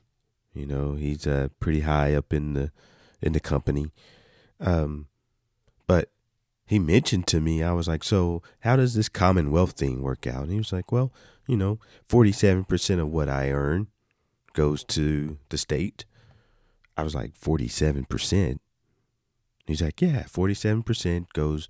You 0.54 0.66
know, 0.66 0.94
he's 0.94 1.26
uh, 1.26 1.48
pretty 1.58 1.80
high 1.80 2.14
up 2.14 2.32
in 2.32 2.54
the 2.54 2.72
in 3.22 3.32
the 3.32 3.40
company. 3.40 3.92
Um, 4.60 5.06
but 5.86 6.10
he 6.66 6.78
mentioned 6.78 7.26
to 7.28 7.40
me, 7.40 7.62
I 7.62 7.72
was 7.72 7.88
like, 7.88 8.04
so 8.04 8.42
how 8.60 8.76
does 8.76 8.94
this 8.94 9.08
Commonwealth 9.08 9.72
thing 9.72 10.02
work 10.02 10.26
out? 10.26 10.44
And 10.44 10.52
he 10.52 10.58
was 10.58 10.72
like, 10.72 10.92
well, 10.92 11.12
you 11.46 11.56
know, 11.56 11.78
47% 12.08 13.00
of 13.00 13.08
what 13.08 13.28
I 13.28 13.50
earn 13.50 13.88
goes 14.52 14.84
to 14.84 15.38
the 15.48 15.58
state. 15.58 16.04
I 16.96 17.02
was 17.02 17.14
like, 17.14 17.38
47%. 17.38 18.58
He's 19.66 19.82
like, 19.82 20.00
yeah, 20.02 20.24
47% 20.24 21.26
goes 21.32 21.68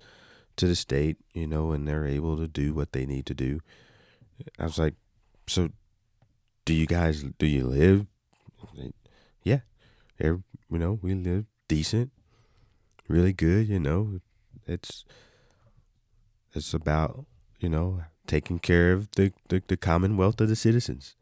to 0.57 0.67
the 0.67 0.75
state, 0.75 1.17
you 1.33 1.47
know, 1.47 1.71
and 1.71 1.87
they're 1.87 2.05
able 2.05 2.37
to 2.37 2.47
do 2.47 2.73
what 2.73 2.93
they 2.93 3.05
need 3.05 3.25
to 3.27 3.33
do. 3.33 3.59
I 4.59 4.63
was 4.63 4.79
like, 4.79 4.95
so 5.47 5.69
do 6.65 6.73
you 6.73 6.87
guys, 6.87 7.23
do 7.37 7.45
you 7.45 7.65
live? 7.65 8.05
Yeah, 9.43 9.59
you 10.19 10.43
know, 10.69 10.99
we 11.01 11.13
live 11.13 11.45
decent, 11.67 12.11
really 13.07 13.33
good, 13.33 13.67
you 13.67 13.79
know. 13.79 14.19
It's, 14.67 15.03
it's 16.53 16.73
about, 16.73 17.25
you 17.59 17.69
know, 17.69 18.03
taking 18.27 18.59
care 18.59 18.93
of 18.93 19.09
the, 19.11 19.33
the, 19.49 19.63
the 19.67 19.77
commonwealth 19.77 20.39
of 20.41 20.49
the 20.49 20.55
citizens. 20.55 21.15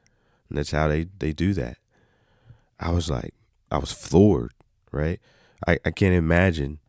And 0.49 0.57
that's 0.57 0.71
how 0.71 0.87
they, 0.87 1.07
they 1.19 1.31
do 1.31 1.53
that. 1.53 1.77
I 2.79 2.91
was 2.91 3.09
like, 3.09 3.33
I 3.71 3.77
was 3.77 3.91
floored, 3.91 4.51
right? 4.91 5.19
I, 5.67 5.79
I 5.85 5.91
can't 5.91 6.15
imagine 6.15 6.79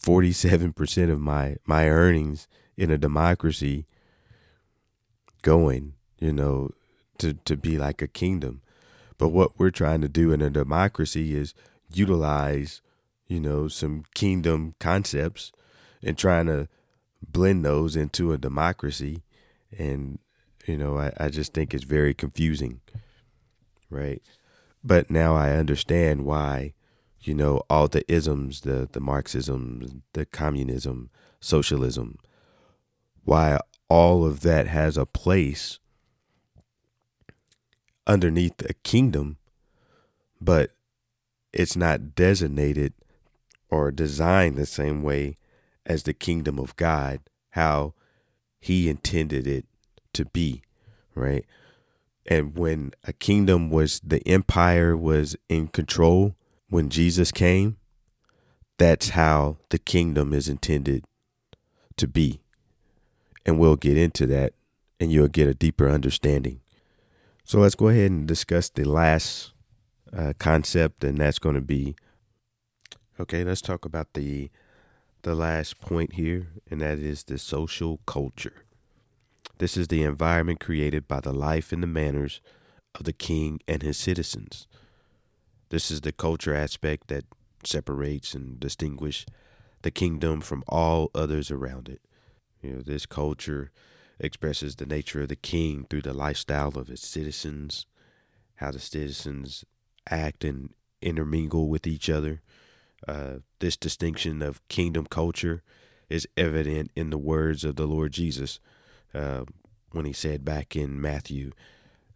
47% 0.00 1.10
of 1.10 1.20
my, 1.20 1.56
my 1.64 1.88
earnings 1.88 2.48
in 2.76 2.90
a 2.90 2.98
democracy 2.98 3.86
going, 5.42 5.94
you 6.18 6.32
know, 6.32 6.70
to, 7.18 7.34
to 7.34 7.56
be 7.56 7.78
like 7.78 8.02
a 8.02 8.08
kingdom. 8.08 8.62
But 9.18 9.28
what 9.28 9.58
we're 9.58 9.70
trying 9.70 10.00
to 10.00 10.08
do 10.08 10.32
in 10.32 10.40
a 10.40 10.50
democracy 10.50 11.36
is 11.36 11.54
utilize, 11.92 12.80
you 13.26 13.40
know, 13.40 13.68
some 13.68 14.04
kingdom 14.14 14.74
concepts 14.80 15.52
and 16.02 16.16
trying 16.16 16.46
to 16.46 16.68
blend 17.22 17.64
those 17.64 17.96
into 17.96 18.32
a 18.32 18.38
democracy. 18.38 19.22
And, 19.76 20.18
you 20.70 20.78
know, 20.78 20.98
I, 20.98 21.12
I 21.18 21.28
just 21.28 21.52
think 21.52 21.74
it's 21.74 21.84
very 21.84 22.14
confusing. 22.14 22.80
Right. 23.90 24.22
But 24.84 25.10
now 25.10 25.34
I 25.34 25.50
understand 25.50 26.24
why, 26.24 26.74
you 27.20 27.34
know, 27.34 27.62
all 27.68 27.88
the 27.88 28.10
isms, 28.10 28.60
the, 28.60 28.88
the 28.90 29.00
Marxism, 29.00 30.02
the 30.12 30.24
communism, 30.24 31.10
socialism, 31.40 32.18
why 33.24 33.58
all 33.88 34.24
of 34.24 34.42
that 34.42 34.68
has 34.68 34.96
a 34.96 35.04
place 35.04 35.80
underneath 38.06 38.62
a 38.68 38.74
kingdom, 38.74 39.38
but 40.40 40.70
it's 41.52 41.76
not 41.76 42.14
designated 42.14 42.94
or 43.68 43.90
designed 43.90 44.56
the 44.56 44.66
same 44.66 45.02
way 45.02 45.36
as 45.84 46.04
the 46.04 46.14
kingdom 46.14 46.58
of 46.58 46.76
God, 46.76 47.20
how 47.50 47.94
he 48.60 48.88
intended 48.88 49.46
it 49.46 49.66
to 50.14 50.24
be, 50.24 50.62
right? 51.14 51.44
And 52.26 52.56
when 52.56 52.92
a 53.04 53.12
kingdom 53.12 53.70
was, 53.70 54.00
the 54.04 54.26
empire 54.26 54.96
was 54.96 55.36
in 55.48 55.68
control, 55.68 56.36
when 56.68 56.88
Jesus 56.88 57.32
came, 57.32 57.76
that's 58.78 59.10
how 59.10 59.58
the 59.70 59.78
kingdom 59.78 60.32
is 60.32 60.48
intended 60.48 61.04
to 61.96 62.06
be. 62.06 62.40
And 63.44 63.58
we'll 63.58 63.76
get 63.76 63.96
into 63.96 64.26
that 64.28 64.54
and 65.00 65.10
you'll 65.10 65.28
get 65.28 65.48
a 65.48 65.54
deeper 65.54 65.88
understanding. 65.88 66.60
So 67.44 67.58
let's 67.58 67.74
go 67.74 67.88
ahead 67.88 68.10
and 68.10 68.28
discuss 68.28 68.68
the 68.68 68.84
last 68.84 69.52
uh, 70.16 70.34
concept, 70.38 71.02
and 71.02 71.18
that's 71.18 71.38
going 71.38 71.56
to 71.56 71.60
be 71.60 71.96
okay. 73.18 73.42
Let's 73.42 73.60
talk 73.60 73.84
about 73.84 74.12
the 74.14 74.50
the 75.22 75.34
last 75.34 75.80
point 75.80 76.14
here, 76.14 76.48
and 76.70 76.80
that 76.80 76.98
is 76.98 77.24
the 77.24 77.38
social 77.38 78.00
culture. 78.06 78.64
This 79.60 79.76
is 79.76 79.88
the 79.88 80.04
environment 80.04 80.58
created 80.58 81.06
by 81.06 81.20
the 81.20 81.34
life 81.34 81.70
and 81.70 81.82
the 81.82 81.86
manners 81.86 82.40
of 82.94 83.04
the 83.04 83.12
king 83.12 83.60
and 83.68 83.82
his 83.82 83.98
citizens. 83.98 84.66
This 85.68 85.90
is 85.90 86.00
the 86.00 86.12
culture 86.12 86.54
aspect 86.54 87.08
that 87.08 87.26
separates 87.62 88.34
and 88.34 88.58
distinguishes 88.58 89.26
the 89.82 89.90
kingdom 89.90 90.40
from 90.40 90.64
all 90.66 91.10
others 91.14 91.50
around 91.50 91.90
it. 91.90 92.00
You 92.62 92.72
know, 92.72 92.80
this 92.80 93.04
culture 93.04 93.70
expresses 94.18 94.76
the 94.76 94.86
nature 94.86 95.20
of 95.20 95.28
the 95.28 95.36
king 95.36 95.84
through 95.90 96.02
the 96.02 96.14
lifestyle 96.14 96.78
of 96.78 96.88
its 96.88 97.06
citizens, 97.06 97.84
how 98.56 98.70
the 98.70 98.80
citizens 98.80 99.66
act 100.08 100.42
and 100.42 100.70
intermingle 101.02 101.68
with 101.68 101.86
each 101.86 102.08
other. 102.08 102.40
Uh, 103.06 103.40
this 103.58 103.76
distinction 103.76 104.40
of 104.40 104.66
kingdom 104.68 105.04
culture 105.04 105.62
is 106.08 106.26
evident 106.38 106.90
in 106.96 107.10
the 107.10 107.18
words 107.18 107.62
of 107.62 107.76
the 107.76 107.86
Lord 107.86 108.12
Jesus 108.12 108.58
uh, 109.14 109.44
when 109.92 110.04
he 110.04 110.12
said 110.12 110.44
back 110.44 110.76
in 110.76 111.00
Matthew, 111.00 111.52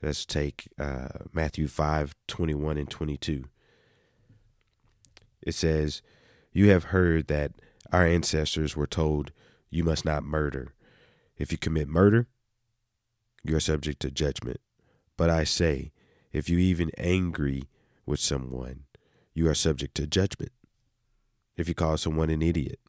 let's 0.02 0.24
take 0.24 0.68
uh, 0.78 1.08
Matthew 1.32 1.68
5 1.68 2.14
21 2.26 2.78
and 2.78 2.90
22. 2.90 3.44
It 5.42 5.54
says, 5.54 6.02
You 6.52 6.70
have 6.70 6.84
heard 6.84 7.26
that 7.28 7.52
our 7.92 8.06
ancestors 8.06 8.76
were 8.76 8.86
told, 8.86 9.32
You 9.70 9.84
must 9.84 10.04
not 10.04 10.24
murder. 10.24 10.74
If 11.36 11.52
you 11.52 11.58
commit 11.58 11.88
murder, 11.88 12.28
you 13.42 13.56
are 13.56 13.60
subject 13.60 14.00
to 14.00 14.10
judgment. 14.10 14.60
But 15.16 15.30
I 15.30 15.44
say, 15.44 15.92
if 16.32 16.48
you 16.48 16.58
even 16.58 16.90
angry 16.98 17.64
with 18.06 18.20
someone, 18.20 18.84
you 19.34 19.48
are 19.48 19.54
subject 19.54 19.94
to 19.96 20.06
judgment. 20.06 20.52
If 21.56 21.68
you 21.68 21.74
call 21.74 21.96
someone 21.96 22.30
an 22.30 22.42
idiot, 22.42 22.80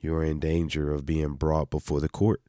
you 0.00 0.14
are 0.14 0.24
in 0.24 0.40
danger 0.40 0.92
of 0.92 1.06
being 1.06 1.34
brought 1.34 1.70
before 1.70 2.00
the 2.00 2.08
court. 2.08 2.42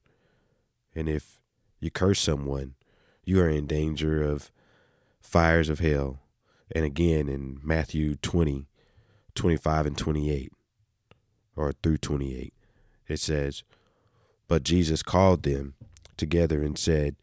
And 0.95 1.07
if 1.07 1.41
you 1.79 1.89
curse 1.91 2.19
someone, 2.19 2.75
you 3.23 3.41
are 3.41 3.49
in 3.49 3.67
danger 3.67 4.21
of 4.21 4.51
fires 5.19 5.69
of 5.69 5.79
hell. 5.79 6.19
And 6.73 6.85
again 6.85 7.27
in 7.29 7.59
Matthew 7.63 8.15
20, 8.15 8.67
25 9.35 9.85
and 9.85 9.97
28, 9.97 10.51
or 11.55 11.73
through 11.83 11.97
28, 11.97 12.53
it 13.07 13.19
says, 13.19 13.63
But 14.47 14.63
Jesus 14.63 15.03
called 15.03 15.43
them 15.43 15.73
together 16.17 16.61
and 16.61 16.77
said, 16.77 17.15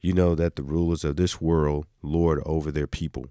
You 0.00 0.12
know 0.12 0.34
that 0.34 0.56
the 0.56 0.62
rulers 0.62 1.04
of 1.04 1.16
this 1.16 1.40
world 1.40 1.86
lord 2.02 2.42
over 2.44 2.70
their 2.70 2.86
people, 2.86 3.26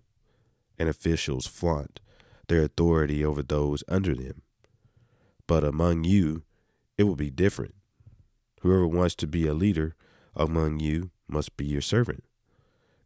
and 0.77 0.87
officials 0.87 1.47
flaunt 1.47 1.99
their 2.47 2.63
authority 2.63 3.25
over 3.25 3.43
those 3.43 3.83
under 3.87 4.15
them. 4.15 4.41
But 5.47 5.63
among 5.63 6.03
you, 6.03 6.43
it 6.97 7.03
will 7.03 7.15
be 7.15 7.29
different. 7.29 7.75
Whoever 8.61 8.87
wants 8.87 9.15
to 9.15 9.27
be 9.27 9.47
a 9.47 9.53
leader 9.53 9.95
among 10.35 10.79
you 10.79 11.11
must 11.27 11.57
be 11.57 11.65
your 11.65 11.81
servant, 11.81 12.23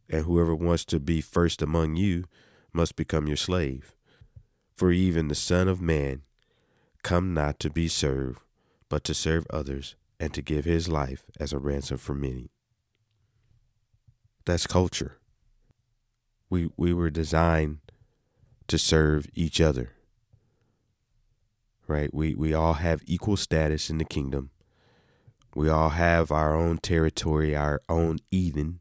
and 0.08 0.24
whoever 0.24 0.54
wants 0.54 0.84
to 0.86 1.00
be 1.00 1.20
first 1.20 1.62
among 1.62 1.96
you 1.96 2.24
must 2.72 2.96
become 2.96 3.26
your 3.26 3.36
slave. 3.36 3.94
For 4.76 4.90
even 4.90 5.28
the 5.28 5.34
Son 5.34 5.68
of 5.68 5.80
Man 5.80 6.22
come 7.02 7.34
not 7.34 7.58
to 7.60 7.70
be 7.70 7.88
served, 7.88 8.40
but 8.88 9.04
to 9.04 9.14
serve 9.14 9.46
others, 9.50 9.96
and 10.18 10.32
to 10.34 10.42
give 10.42 10.64
his 10.64 10.88
life 10.88 11.26
as 11.38 11.52
a 11.52 11.58
ransom 11.58 11.98
for 11.98 12.14
many. 12.14 12.50
That's 14.44 14.66
culture. 14.66 15.18
We 16.48 16.70
we 16.76 16.92
were 16.92 17.10
designed 17.10 17.78
to 18.68 18.78
serve 18.78 19.26
each 19.34 19.60
other. 19.60 19.92
Right? 21.86 22.12
We 22.12 22.34
we 22.34 22.54
all 22.54 22.74
have 22.74 23.02
equal 23.06 23.36
status 23.36 23.90
in 23.90 23.98
the 23.98 24.04
kingdom. 24.04 24.50
We 25.54 25.68
all 25.68 25.90
have 25.90 26.30
our 26.30 26.54
own 26.56 26.78
territory, 26.78 27.54
our 27.54 27.82
own 27.88 28.18
Eden, 28.30 28.80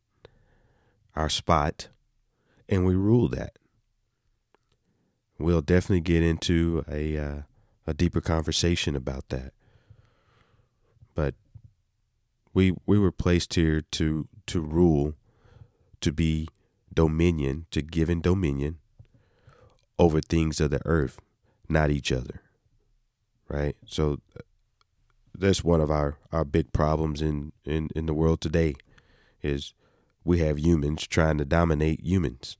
our 1.16 1.30
spot, 1.30 1.90
and 2.70 2.86
we 2.86 2.96
rule 2.96 3.28
that. 3.30 3.58
We'll 5.38 5.62
definitely 5.62 6.02
get 6.02 6.24
into 6.24 6.86
a 6.90 7.18
uh, 7.18 7.42
a 7.86 7.94
deeper 7.94 8.22
conversation 8.22 8.96
about 8.96 9.30
that. 9.30 9.54
But 11.14 11.36
we 12.54 12.74
we 12.86 12.98
were 12.98 13.12
placed 13.12 13.56
here 13.56 13.82
to 13.82 14.28
to 14.48 14.62
rule, 14.62 15.16
to 16.00 16.12
be 16.14 16.48
dominion, 16.94 17.66
to 17.72 17.82
give 17.82 18.10
in 18.10 18.22
dominion 18.22 18.78
over 20.00 20.22
things 20.22 20.62
of 20.62 20.72
the 20.72 20.82
earth, 20.86 21.20
not 21.68 21.92
each 21.92 22.12
other. 22.12 22.42
Right? 23.48 23.76
So 23.86 24.22
that's 25.42 25.64
one 25.64 25.82
of 25.82 25.90
our, 25.90 26.18
our 26.32 26.46
big 26.46 26.72
problems 26.72 27.22
in, 27.22 27.52
in, 27.66 27.90
in 27.96 28.06
the 28.06 28.14
world 28.14 28.42
today 28.42 28.76
is 29.42 29.74
we 30.24 30.40
have 30.40 30.60
humans 30.60 31.08
trying 31.08 31.38
to 31.40 31.46
dominate 31.46 32.00
humans. 32.02 32.58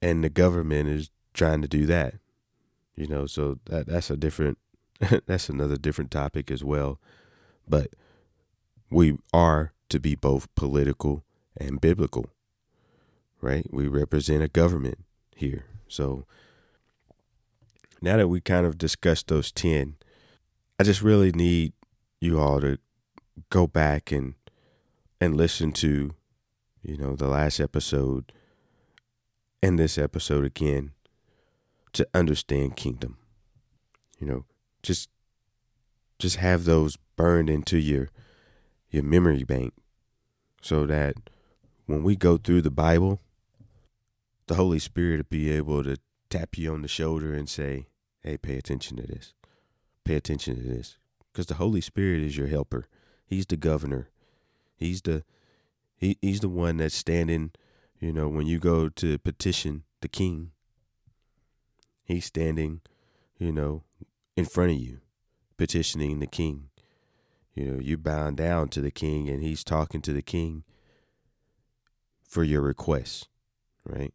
And 0.00 0.24
the 0.24 0.30
government 0.30 0.88
is 0.88 1.10
trying 1.34 1.60
to 1.62 1.68
do 1.68 1.84
that. 1.86 2.14
You 2.94 3.06
know, 3.06 3.26
so 3.26 3.58
that 3.66 3.86
that's 3.86 4.10
a 4.10 4.16
different 4.16 4.58
that's 5.26 5.48
another 5.48 5.76
different 5.76 6.10
topic 6.10 6.50
as 6.50 6.64
well. 6.64 6.98
But 7.68 7.90
we 8.90 9.18
are 9.32 9.72
to 9.90 10.00
be 10.00 10.14
both 10.14 10.52
political 10.54 11.24
and 11.56 11.80
biblical. 11.80 12.30
Right? 13.40 13.66
We 13.70 13.86
represent 13.86 14.42
a 14.42 14.48
government 14.48 15.04
here. 15.36 15.66
So 15.86 16.24
now 18.00 18.16
that 18.16 18.28
we 18.28 18.40
kind 18.40 18.66
of 18.66 18.78
discussed 18.78 19.28
those 19.28 19.52
10 19.52 19.96
I 20.80 20.84
just 20.84 21.02
really 21.02 21.32
need 21.32 21.72
you 22.20 22.38
all 22.38 22.60
to 22.60 22.78
go 23.50 23.66
back 23.66 24.12
and 24.12 24.34
and 25.20 25.36
listen 25.36 25.72
to, 25.72 26.14
you 26.82 26.96
know, 26.96 27.16
the 27.16 27.26
last 27.26 27.58
episode 27.58 28.32
and 29.60 29.76
this 29.76 29.98
episode 29.98 30.44
again 30.44 30.92
to 31.92 32.06
understand 32.14 32.76
kingdom. 32.76 33.18
You 34.20 34.28
know, 34.28 34.44
just 34.82 35.10
just 36.20 36.36
have 36.36 36.64
those 36.64 36.96
burned 37.16 37.50
into 37.50 37.78
your 37.78 38.08
your 38.88 39.02
memory 39.02 39.42
bank 39.42 39.74
so 40.62 40.86
that 40.86 41.16
when 41.86 42.04
we 42.04 42.14
go 42.14 42.36
through 42.36 42.62
the 42.62 42.70
Bible, 42.70 43.20
the 44.46 44.54
Holy 44.54 44.78
Spirit 44.78 45.18
will 45.18 45.26
be 45.28 45.50
able 45.50 45.82
to 45.82 45.96
tap 46.30 46.56
you 46.56 46.72
on 46.72 46.82
the 46.82 46.88
shoulder 46.88 47.34
and 47.34 47.48
say, 47.48 47.88
"Hey, 48.22 48.36
pay 48.36 48.56
attention 48.56 48.96
to 48.98 49.02
this." 49.02 49.34
Pay 50.08 50.16
attention 50.16 50.56
to 50.56 50.62
this 50.62 50.96
because 51.30 51.46
the 51.46 51.54
Holy 51.54 51.82
Spirit 51.82 52.22
is 52.22 52.34
your 52.34 52.46
helper. 52.46 52.88
He's 53.26 53.44
the 53.44 53.58
governor. 53.58 54.08
He's 54.74 55.02
the 55.02 55.22
he, 55.98 56.16
he's 56.22 56.40
the 56.40 56.48
one 56.48 56.78
that's 56.78 56.94
standing, 56.94 57.50
you 58.00 58.14
know, 58.14 58.26
when 58.26 58.46
you 58.46 58.58
go 58.58 58.88
to 58.88 59.18
petition 59.18 59.82
the 60.00 60.08
king. 60.08 60.52
He's 62.04 62.24
standing, 62.24 62.80
you 63.36 63.52
know, 63.52 63.82
in 64.34 64.46
front 64.46 64.70
of 64.70 64.78
you, 64.78 65.00
petitioning 65.58 66.20
the 66.20 66.26
king. 66.26 66.70
You 67.54 67.66
know, 67.66 67.78
you 67.78 67.98
bow 67.98 68.30
down 68.30 68.68
to 68.70 68.80
the 68.80 68.90
king 68.90 69.28
and 69.28 69.42
he's 69.42 69.62
talking 69.62 70.00
to 70.02 70.14
the 70.14 70.22
king 70.22 70.64
for 72.22 72.42
your 72.42 72.62
requests, 72.62 73.26
right? 73.84 74.14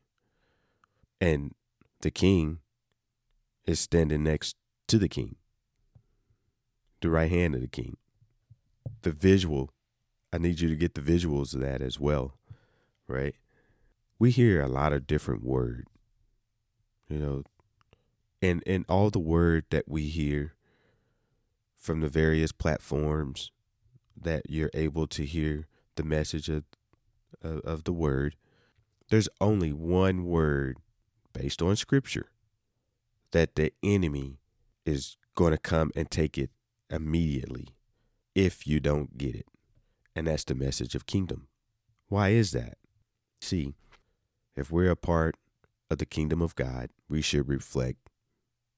And 1.21 1.53
the 2.01 2.09
king 2.09 2.61
is 3.67 3.79
standing 3.79 4.23
next 4.23 4.55
to 4.87 4.97
the 4.97 5.09
king 5.09 5.35
the 7.03 7.09
right 7.09 7.29
hand 7.29 7.53
of 7.53 7.61
the 7.61 7.67
king. 7.67 7.97
The 9.03 9.11
visual, 9.11 9.69
I 10.31 10.37
need 10.39 10.59
you 10.59 10.69
to 10.69 10.75
get 10.75 10.95
the 10.95 11.01
visuals 11.01 11.53
of 11.53 11.61
that 11.61 11.81
as 11.81 11.99
well, 11.99 12.37
right? 13.07 13.35
We 14.17 14.31
hear 14.31 14.61
a 14.61 14.69
lot 14.69 14.93
of 14.93 15.05
different 15.05 15.43
word, 15.43 15.87
you 17.09 17.19
know, 17.19 17.43
and 18.41 18.63
and 18.65 18.85
all 18.87 19.09
the 19.09 19.19
word 19.19 19.65
that 19.69 19.87
we 19.87 20.03
hear 20.03 20.53
from 21.75 21.99
the 21.99 22.07
various 22.07 22.51
platforms 22.51 23.51
that 24.19 24.49
you're 24.49 24.71
able 24.73 25.05
to 25.07 25.25
hear 25.25 25.67
the 25.95 26.03
message 26.03 26.47
of 26.47 26.63
of, 27.41 27.59
of 27.61 27.83
the 27.83 27.93
word. 27.93 28.35
There's 29.09 29.29
only 29.41 29.73
one 29.73 30.23
word 30.25 30.77
based 31.33 31.61
on 31.61 31.75
scripture 31.75 32.27
that 33.31 33.55
the 33.55 33.73
enemy 33.83 34.37
is 34.85 35.17
going 35.35 35.51
to 35.51 35.57
come 35.57 35.91
and 35.95 36.09
take 36.09 36.37
it 36.37 36.49
immediately 36.93 37.69
if 38.35 38.67
you 38.67 38.79
don't 38.79 39.17
get 39.17 39.35
it. 39.35 39.47
And 40.15 40.27
that's 40.27 40.43
the 40.43 40.55
message 40.55 40.93
of 40.95 41.05
kingdom. 41.05 41.47
Why 42.07 42.29
is 42.29 42.51
that? 42.51 42.77
See, 43.41 43.73
if 44.55 44.71
we're 44.71 44.91
a 44.91 44.95
part 44.95 45.35
of 45.89 45.97
the 45.97 46.05
kingdom 46.05 46.41
of 46.41 46.55
God, 46.55 46.91
we 47.09 47.21
should 47.21 47.49
reflect 47.49 48.09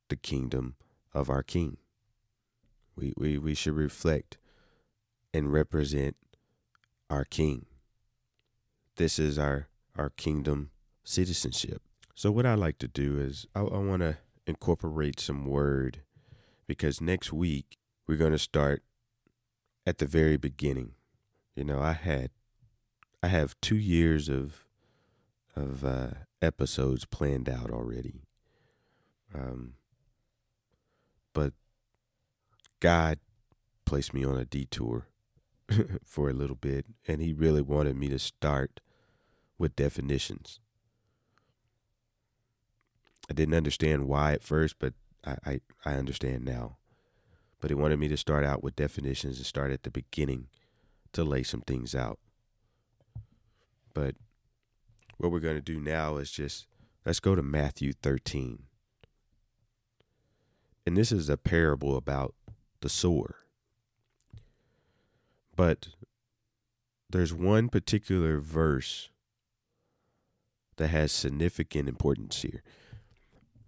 the 0.09 0.15
kingdom 0.15 0.75
of 1.13 1.29
our 1.29 1.43
king. 1.43 1.77
We, 2.95 3.13
we, 3.17 3.37
we 3.37 3.53
should 3.53 3.75
reflect 3.75 4.37
and 5.33 5.51
represent 5.51 6.15
our 7.09 7.25
king. 7.25 7.65
This 8.95 9.19
is 9.19 9.37
our, 9.37 9.67
our 9.97 10.09
kingdom 10.09 10.71
citizenship. 11.03 11.81
So, 12.13 12.31
what 12.31 12.45
I 12.45 12.53
like 12.53 12.77
to 12.79 12.87
do 12.87 13.19
is 13.19 13.45
I, 13.53 13.59
I 13.59 13.79
want 13.79 14.01
to 14.01 14.17
incorporate 14.47 15.19
some 15.19 15.45
word 15.45 16.01
because 16.65 17.01
next 17.01 17.33
week 17.33 17.77
we're 18.07 18.17
going 18.17 18.31
to 18.31 18.39
start 18.39 18.83
at 19.85 19.97
the 19.97 20.05
very 20.05 20.37
beginning. 20.37 20.91
You 21.55 21.63
know, 21.63 21.81
I 21.81 21.93
had 21.93 22.31
I 23.23 23.27
have 23.27 23.59
two 23.61 23.77
years 23.77 24.29
of 24.29 24.65
of 25.55 25.85
uh, 25.85 26.09
episodes 26.41 27.05
planned 27.05 27.49
out 27.49 27.71
already. 27.71 28.23
Um, 29.33 29.75
but 31.33 31.53
God 32.79 33.19
placed 33.85 34.13
me 34.13 34.23
on 34.23 34.37
a 34.37 34.45
detour 34.45 35.07
for 36.03 36.29
a 36.29 36.33
little 36.33 36.55
bit, 36.55 36.85
and 37.07 37.21
He 37.21 37.33
really 37.33 37.61
wanted 37.61 37.95
me 37.95 38.09
to 38.09 38.19
start 38.19 38.79
with 39.57 39.75
definitions. 39.75 40.59
I 43.29 43.33
didn't 43.33 43.55
understand 43.55 44.07
why 44.07 44.33
at 44.33 44.43
first, 44.43 44.75
but 44.77 44.93
I, 45.25 45.37
I, 45.45 45.61
I 45.85 45.93
understand 45.93 46.45
now. 46.45 46.77
But 47.65 47.71
He 47.71 47.81
wanted 47.81 47.97
me 47.97 48.07
to 48.09 48.15
start 48.15 48.45
out 48.45 48.63
with 48.63 48.75
definitions 48.75 49.37
and 49.37 49.45
start 49.47 49.71
at 49.71 49.81
the 49.81 49.89
beginning 49.89 50.49
to 51.13 51.23
lay 51.23 51.41
some 51.41 51.61
things 51.61 51.95
out. 51.95 52.19
But 53.91 54.13
what 55.17 55.31
we're 55.31 55.39
going 55.39 55.55
to 55.55 55.61
do 55.61 55.79
now 55.79 56.17
is 56.17 56.29
just 56.29 56.67
let's 57.07 57.19
go 57.19 57.33
to 57.33 57.41
Matthew 57.41 57.91
13. 57.91 58.65
And 60.85 60.95
this 60.95 61.11
is 61.11 61.27
a 61.27 61.37
parable 61.37 61.97
about 61.97 62.35
the 62.81 62.87
sower. 62.87 63.37
But 65.55 65.87
there's 67.09 67.33
one 67.33 67.69
particular 67.69 68.37
verse 68.37 69.09
that 70.77 70.89
has 70.89 71.11
significant 71.11 71.89
importance 71.89 72.43
here. 72.43 72.61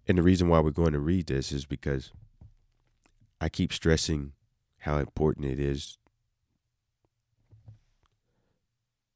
And 0.08 0.20
the 0.20 0.24
reason 0.24 0.50
why 0.50 0.60
we're 0.60 0.70
going 0.70 0.94
to 0.94 1.00
read 1.00 1.26
this 1.26 1.52
is 1.52 1.66
because 1.66 2.12
I 3.40 3.50
keep 3.50 3.72
stressing 3.72 4.34
how 4.80 4.98
important 4.98 5.46
it 5.46 5.60
is 5.60 5.98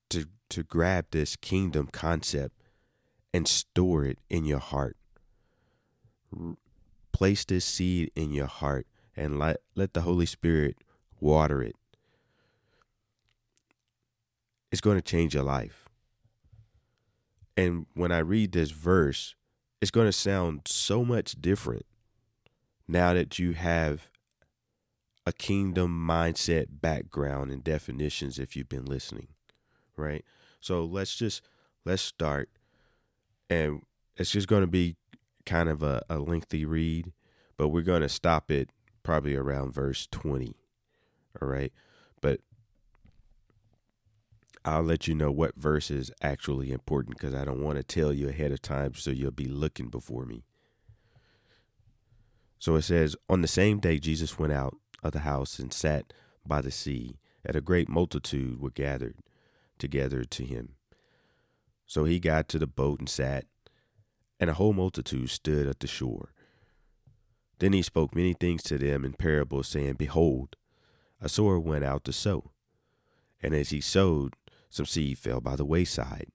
to 0.09 0.25
to 0.49 0.63
grab 0.63 1.05
this 1.11 1.35
kingdom 1.35 1.87
concept 1.91 2.55
and 3.33 3.47
store 3.47 4.05
it 4.05 4.19
in 4.29 4.45
your 4.45 4.59
heart. 4.59 4.97
R- 6.37 6.55
place 7.13 7.45
this 7.45 7.65
seed 7.65 8.11
in 8.15 8.31
your 8.31 8.47
heart 8.47 8.87
and 9.15 9.39
let, 9.39 9.57
let 9.75 9.93
the 9.93 10.01
Holy 10.01 10.25
Spirit 10.25 10.77
water 11.19 11.61
it. 11.61 11.75
It's 14.71 14.81
going 14.81 14.97
to 14.97 15.01
change 15.01 15.33
your 15.33 15.43
life. 15.43 15.87
And 17.57 17.85
when 17.93 18.11
I 18.11 18.19
read 18.19 18.53
this 18.53 18.71
verse, 18.71 19.35
it's 19.81 19.91
going 19.91 20.07
to 20.07 20.13
sound 20.13 20.61
so 20.65 21.03
much 21.03 21.41
different 21.41 21.85
now 22.87 23.13
that 23.13 23.39
you 23.39 23.53
have 23.53 24.09
a 25.25 25.31
kingdom 25.31 26.07
mindset 26.07 26.67
background 26.81 27.51
and 27.51 27.63
definitions 27.63 28.39
if 28.39 28.55
you've 28.55 28.69
been 28.69 28.85
listening, 28.85 29.27
right? 29.95 30.25
So 30.59 30.83
let's 30.83 31.15
just 31.15 31.41
let's 31.85 32.01
start 32.01 32.49
and 33.49 33.81
it's 34.17 34.31
just 34.31 34.47
going 34.47 34.61
to 34.61 34.67
be 34.67 34.95
kind 35.45 35.69
of 35.69 35.83
a, 35.83 36.01
a 36.09 36.19
lengthy 36.19 36.65
read, 36.65 37.11
but 37.57 37.69
we're 37.69 37.81
going 37.81 38.01
to 38.01 38.09
stop 38.09 38.51
it 38.51 38.69
probably 39.03 39.35
around 39.35 39.73
verse 39.73 40.07
20. 40.11 40.55
All 41.41 41.47
right. 41.47 41.71
But 42.21 42.41
I'll 44.63 44.83
let 44.83 45.07
you 45.07 45.15
know 45.15 45.31
what 45.31 45.55
verse 45.55 45.89
is 45.89 46.11
actually 46.21 46.71
important 46.71 47.17
because 47.17 47.33
I 47.33 47.45
don't 47.45 47.63
want 47.63 47.77
to 47.77 47.83
tell 47.83 48.13
you 48.13 48.29
ahead 48.29 48.51
of 48.51 48.61
time 48.61 48.93
so 48.93 49.11
you'll 49.11 49.31
be 49.31 49.47
looking 49.47 49.89
before 49.89 50.25
me. 50.25 50.43
So 52.59 52.75
it 52.75 52.83
says, 52.83 53.15
On 53.27 53.41
the 53.41 53.47
same 53.47 53.79
day, 53.79 53.97
Jesus 53.97 54.37
went 54.37 54.53
out 54.53 54.77
of 55.03 55.11
the 55.11 55.19
house 55.19 55.59
and 55.59 55.73
sat 55.73 56.13
by 56.45 56.61
the 56.61 56.71
sea, 56.71 57.19
and 57.45 57.55
a 57.55 57.61
great 57.61 57.89
multitude 57.89 58.61
were 58.61 58.69
gathered 58.69 59.15
together 59.77 60.23
to 60.23 60.45
him. 60.45 60.75
So 61.85 62.05
he 62.05 62.19
got 62.19 62.47
to 62.49 62.59
the 62.59 62.67
boat 62.67 62.99
and 62.99 63.09
sat, 63.09 63.45
and 64.39 64.49
a 64.49 64.53
whole 64.53 64.73
multitude 64.73 65.29
stood 65.29 65.67
at 65.67 65.79
the 65.79 65.87
shore. 65.87 66.33
Then 67.59 67.73
he 67.73 67.81
spoke 67.81 68.15
many 68.15 68.33
things 68.33 68.63
to 68.63 68.77
them 68.77 69.05
in 69.05 69.13
parables, 69.13 69.67
saying, 69.67 69.95
Behold, 69.95 70.55
a 71.19 71.29
sower 71.29 71.59
went 71.59 71.83
out 71.83 72.03
to 72.05 72.13
sow. 72.13 72.51
And 73.43 73.53
as 73.53 73.69
he 73.69 73.81
sowed, 73.81 74.33
some 74.69 74.85
seed 74.85 75.19
fell 75.19 75.41
by 75.41 75.55
the 75.55 75.65
wayside, 75.65 76.27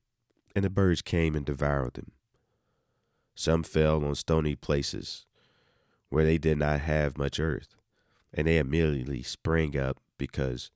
and 0.55 0.65
the 0.65 0.71
birds 0.71 1.03
came 1.03 1.35
and 1.35 1.45
devoured 1.45 1.95
them. 1.95 2.13
Some 3.35 3.63
fell 3.63 4.05
on 4.05 4.15
stony 4.15 4.55
places, 4.55 5.27
where 6.09 6.25
they 6.25 6.39
did 6.39 6.59
not 6.59 6.81
have 6.81 7.19
much 7.19 7.41
earth, 7.41 7.75
and 8.37 8.47
they 8.47 8.59
immediately 8.59 9.23
sprang 9.23 9.77
up 9.77 9.99
because 10.19 10.71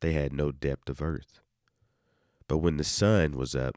they 0.00 0.12
had 0.12 0.32
no 0.32 0.52
depth 0.52 0.90
of 0.90 1.00
earth. 1.00 1.40
But 2.46 2.58
when 2.58 2.76
the 2.76 2.84
sun 2.84 3.36
was 3.36 3.56
up, 3.56 3.76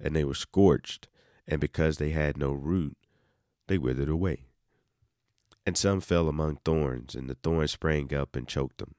and 0.00 0.14
they 0.14 0.24
were 0.24 0.34
scorched, 0.34 1.08
and 1.46 1.60
because 1.60 1.98
they 1.98 2.10
had 2.10 2.38
no 2.38 2.52
root, 2.52 2.96
they 3.66 3.76
withered 3.76 4.08
away. 4.08 4.44
And 5.66 5.76
some 5.76 6.00
fell 6.00 6.28
among 6.28 6.60
thorns, 6.64 7.14
and 7.14 7.28
the 7.28 7.34
thorns 7.34 7.72
sprang 7.72 8.14
up 8.14 8.34
and 8.34 8.48
choked 8.48 8.78
them. 8.78 8.94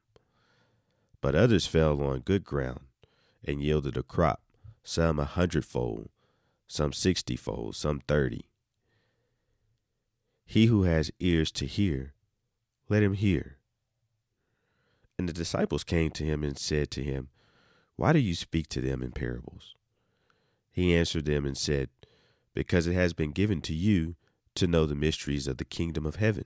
But 1.22 1.34
others 1.34 1.66
fell 1.66 2.02
on 2.04 2.20
good 2.20 2.44
ground 2.44 2.82
and 3.44 3.64
yielded 3.64 3.98
a 3.98 4.04
crop, 4.04 4.42
some 4.84 5.20
a 5.20 5.26
hundredfold, 5.26 6.10
some 6.68 6.94
sixtyfold, 6.94 7.76
some 7.76 8.02
thirty. 8.08 8.46
He 10.46 10.66
who 10.66 10.84
has 10.84 11.12
ears 11.20 11.52
to 11.54 11.66
hear, 11.66 12.14
let 12.90 13.02
him 13.02 13.14
hear. 13.14 13.58
And 15.22 15.30
the 15.30 15.34
disciples 15.34 15.84
came 15.84 16.10
to 16.14 16.24
him 16.24 16.44
and 16.44 16.58
said 16.58 16.90
to 16.90 17.04
him, 17.04 17.30
Why 17.96 18.12
do 18.12 18.18
you 18.18 18.34
speak 18.34 18.68
to 18.70 18.82
them 18.82 19.04
in 19.04 19.12
parables? 19.12 19.76
He 20.72 20.96
answered 20.96 21.26
them 21.26 21.46
and 21.46 21.56
said, 21.56 21.90
Because 22.56 22.88
it 22.88 22.96
has 22.96 23.14
been 23.14 23.30
given 23.30 23.62
to 23.62 23.74
you 23.76 24.16
to 24.56 24.66
know 24.66 24.88
the 24.88 24.96
mysteries 24.96 25.46
of 25.46 25.58
the 25.58 25.64
kingdom 25.64 26.08
of 26.08 26.16
heaven. 26.16 26.46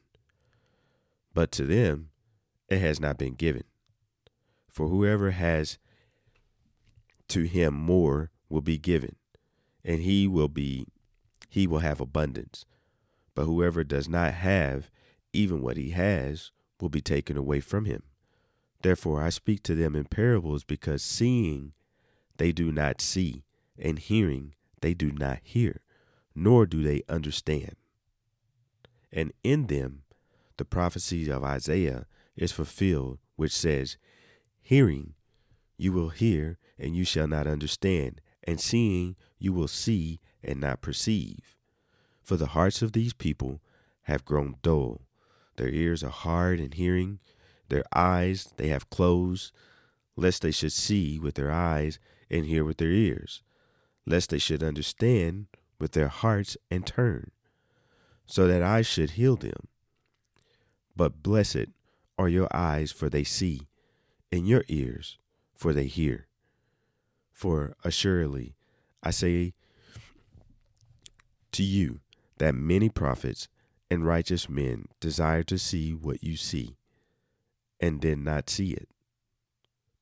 But 1.33 1.53
to 1.53 1.63
them 1.63 2.09
it 2.67 2.79
has 2.79 2.99
not 2.99 3.17
been 3.17 3.35
given. 3.35 3.63
For 4.67 4.89
whoever 4.89 5.31
has 5.31 5.77
to 7.29 7.43
him 7.43 7.73
more 7.73 8.29
will 8.49 8.59
be 8.59 8.77
given, 8.77 9.15
and 9.85 10.01
he 10.01 10.27
will 10.27 10.49
be 10.49 10.85
he 11.47 11.65
will 11.65 11.79
have 11.79 12.01
abundance. 12.01 12.65
But 13.35 13.45
whoever 13.45 13.85
does 13.85 14.09
not 14.09 14.33
have 14.33 14.91
even 15.31 15.61
what 15.61 15.77
he 15.77 15.91
has 15.91 16.51
will 16.81 16.89
be 16.89 16.99
taken 16.99 17.37
away 17.37 17.61
from 17.61 17.85
him. 17.85 18.03
Therefore 18.85 19.19
I 19.19 19.29
speak 19.29 19.63
to 19.63 19.73
them 19.73 19.95
in 19.95 20.03
parables 20.03 20.63
because 20.63 21.01
seeing 21.01 21.73
they 22.37 22.51
do 22.51 22.71
not 22.71 23.01
see, 23.01 23.43
and 23.79 23.97
hearing 23.97 24.53
they 24.81 24.93
do 24.93 25.11
not 25.11 25.39
hear, 25.41 25.81
nor 26.35 26.67
do 26.67 26.83
they 26.83 27.01
understand. 27.09 27.77
And 29.11 29.33
in 29.43 29.65
them 29.65 30.03
the 30.57 30.65
prophecy 30.65 31.27
of 31.31 31.43
Isaiah 31.43 32.05
is 32.35 32.51
fulfilled, 32.51 33.17
which 33.37 33.53
says, 33.53 33.97
Hearing 34.61 35.15
you 35.77 35.91
will 35.91 36.09
hear, 36.09 36.59
and 36.77 36.95
you 36.95 37.05
shall 37.05 37.27
not 37.27 37.47
understand, 37.47 38.21
and 38.43 38.61
seeing 38.61 39.15
you 39.39 39.51
will 39.51 39.67
see 39.67 40.19
and 40.43 40.59
not 40.59 40.81
perceive. 40.83 41.55
For 42.21 42.37
the 42.37 42.53
hearts 42.53 42.83
of 42.83 42.91
these 42.91 43.13
people 43.13 43.61
have 44.03 44.25
grown 44.25 44.57
dull, 44.61 45.07
their 45.55 45.69
ears 45.69 46.03
are 46.03 46.11
hard 46.11 46.59
in 46.59 46.73
hearing, 46.73 47.17
their 47.69 47.83
eyes 47.93 48.53
they 48.57 48.67
have 48.67 48.89
closed, 48.89 49.51
lest 50.15 50.41
they 50.41 50.51
should 50.51 50.71
see 50.71 51.19
with 51.19 51.35
their 51.35 51.51
eyes 51.51 51.99
and 52.29 52.45
hear 52.45 52.63
with 52.63 52.77
their 52.77 52.91
ears, 52.91 53.41
lest 54.05 54.29
they 54.29 54.37
should 54.37 54.63
understand 54.63 55.47
with 55.79 55.91
their 55.91 56.07
hearts 56.07 56.57
and 56.71 56.85
turn, 56.85 57.31
so 58.25 58.47
that 58.47 58.61
I 58.63 58.81
should 58.81 59.11
heal 59.11 59.35
them. 59.35 59.67
But 60.95 61.21
blessed 61.21 61.67
are 62.17 62.29
your 62.29 62.47
eyes, 62.55 62.91
for 62.91 63.09
they 63.09 63.23
see, 63.23 63.67
and 64.31 64.47
your 64.47 64.63
ears, 64.67 65.17
for 65.55 65.73
they 65.73 65.87
hear. 65.87 66.27
For 67.31 67.75
assuredly 67.83 68.55
I 69.03 69.11
say 69.11 69.53
to 71.51 71.63
you 71.63 71.99
that 72.37 72.55
many 72.55 72.89
prophets 72.89 73.47
and 73.89 74.05
righteous 74.05 74.49
men 74.49 74.85
desire 74.99 75.43
to 75.43 75.57
see 75.57 75.93
what 75.93 76.23
you 76.23 76.37
see, 76.37 76.75
and 77.79 77.99
did 77.99 78.19
not 78.19 78.49
see 78.49 78.71
it, 78.71 78.89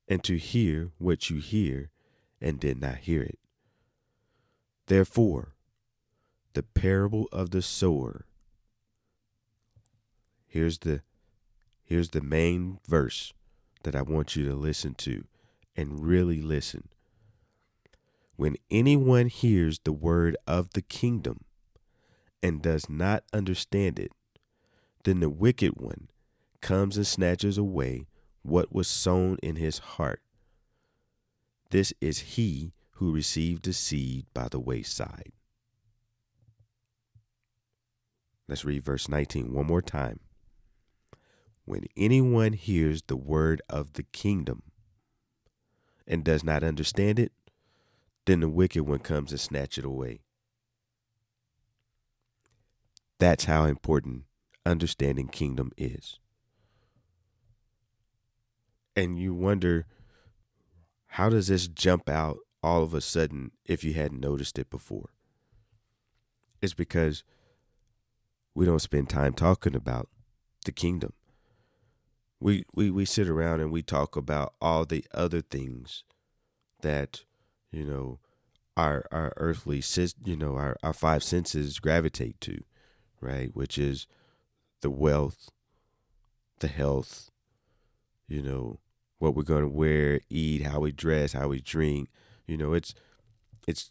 and 0.08 0.22
to 0.24 0.36
hear 0.36 0.90
what 0.98 1.30
you 1.30 1.40
hear, 1.40 1.90
and 2.40 2.60
did 2.60 2.80
not 2.80 2.98
hear 2.98 3.22
it. 3.22 3.38
Therefore, 4.86 5.54
the 6.54 6.62
parable 6.62 7.28
of 7.32 7.50
the 7.50 7.62
sower. 7.62 8.26
Here's 10.46 10.78
the 10.78 11.02
here's 11.82 12.10
the 12.10 12.20
main 12.20 12.78
verse 12.86 13.32
that 13.82 13.96
I 13.96 14.02
want 14.02 14.36
you 14.36 14.48
to 14.48 14.54
listen 14.54 14.94
to 14.94 15.24
and 15.76 16.04
really 16.04 16.40
listen. 16.40 16.88
When 18.36 18.56
anyone 18.70 19.26
hears 19.26 19.80
the 19.80 19.92
word 19.92 20.36
of 20.46 20.70
the 20.70 20.82
kingdom 20.82 21.44
and 22.42 22.62
does 22.62 22.88
not 22.88 23.24
understand 23.32 23.98
it, 23.98 24.12
then 25.04 25.20
the 25.20 25.30
wicked 25.30 25.80
one 25.80 26.08
comes 26.64 26.96
and 26.96 27.06
snatches 27.06 27.58
away 27.58 28.06
what 28.40 28.74
was 28.74 28.88
sown 28.88 29.36
in 29.42 29.56
his 29.56 29.78
heart. 29.78 30.22
This 31.70 31.92
is 32.00 32.20
he 32.20 32.72
who 32.92 33.12
received 33.12 33.66
the 33.66 33.74
seed 33.74 34.24
by 34.32 34.48
the 34.48 34.58
wayside. 34.58 35.32
Let's 38.48 38.64
read 38.64 38.82
verse 38.82 39.10
19 39.10 39.52
one 39.52 39.66
more 39.66 39.82
time. 39.82 40.20
When 41.66 41.84
anyone 41.98 42.54
hears 42.54 43.02
the 43.02 43.16
word 43.16 43.60
of 43.68 43.92
the 43.92 44.02
kingdom 44.02 44.62
and 46.06 46.24
does 46.24 46.42
not 46.42 46.64
understand 46.64 47.18
it, 47.18 47.32
then 48.24 48.40
the 48.40 48.48
wicked 48.48 48.84
one 48.84 49.00
comes 49.00 49.32
and 49.32 49.40
snatch 49.40 49.76
it 49.76 49.84
away. 49.84 50.20
That's 53.18 53.44
how 53.44 53.66
important 53.66 54.24
understanding 54.64 55.28
kingdom 55.28 55.70
is. 55.76 56.20
And 58.96 59.18
you 59.18 59.34
wonder 59.34 59.86
how 61.06 61.28
does 61.28 61.48
this 61.48 61.66
jump 61.68 62.08
out 62.08 62.38
all 62.62 62.82
of 62.82 62.94
a 62.94 63.00
sudden 63.00 63.52
if 63.64 63.84
you 63.84 63.94
hadn't 63.94 64.20
noticed 64.20 64.58
it 64.58 64.70
before? 64.70 65.10
It's 66.62 66.74
because 66.74 67.24
we 68.54 68.66
don't 68.66 68.80
spend 68.80 69.10
time 69.10 69.34
talking 69.34 69.74
about 69.74 70.08
the 70.64 70.72
kingdom. 70.72 71.12
We, 72.40 72.64
we 72.74 72.90
we 72.90 73.04
sit 73.04 73.28
around 73.28 73.60
and 73.60 73.72
we 73.72 73.82
talk 73.82 74.16
about 74.16 74.54
all 74.60 74.84
the 74.84 75.04
other 75.12 75.40
things 75.40 76.04
that 76.82 77.24
you 77.70 77.84
know 77.84 78.18
our 78.76 79.06
our 79.10 79.32
earthly 79.36 79.82
you 80.24 80.36
know 80.36 80.54
our, 80.56 80.76
our 80.82 80.92
five 80.92 81.22
senses 81.22 81.78
gravitate 81.78 82.40
to 82.42 82.62
right 83.20 83.50
which 83.54 83.78
is 83.78 84.06
the 84.82 84.90
wealth 84.90 85.50
the 86.60 86.68
health 86.68 87.30
you 88.28 88.42
know 88.42 88.78
what 89.24 89.34
we're 89.34 89.42
going 89.42 89.62
to 89.62 89.68
wear 89.68 90.20
eat 90.30 90.62
how 90.62 90.80
we 90.80 90.92
dress 90.92 91.32
how 91.32 91.48
we 91.48 91.60
drink 91.60 92.08
you 92.46 92.56
know 92.56 92.72
it's 92.72 92.94
it's 93.66 93.90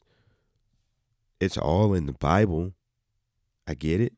it's 1.39 1.57
all 1.57 1.93
in 1.93 2.05
the 2.05 2.13
bible 2.13 2.73
i 3.67 3.73
get 3.73 3.99
it 3.99 4.13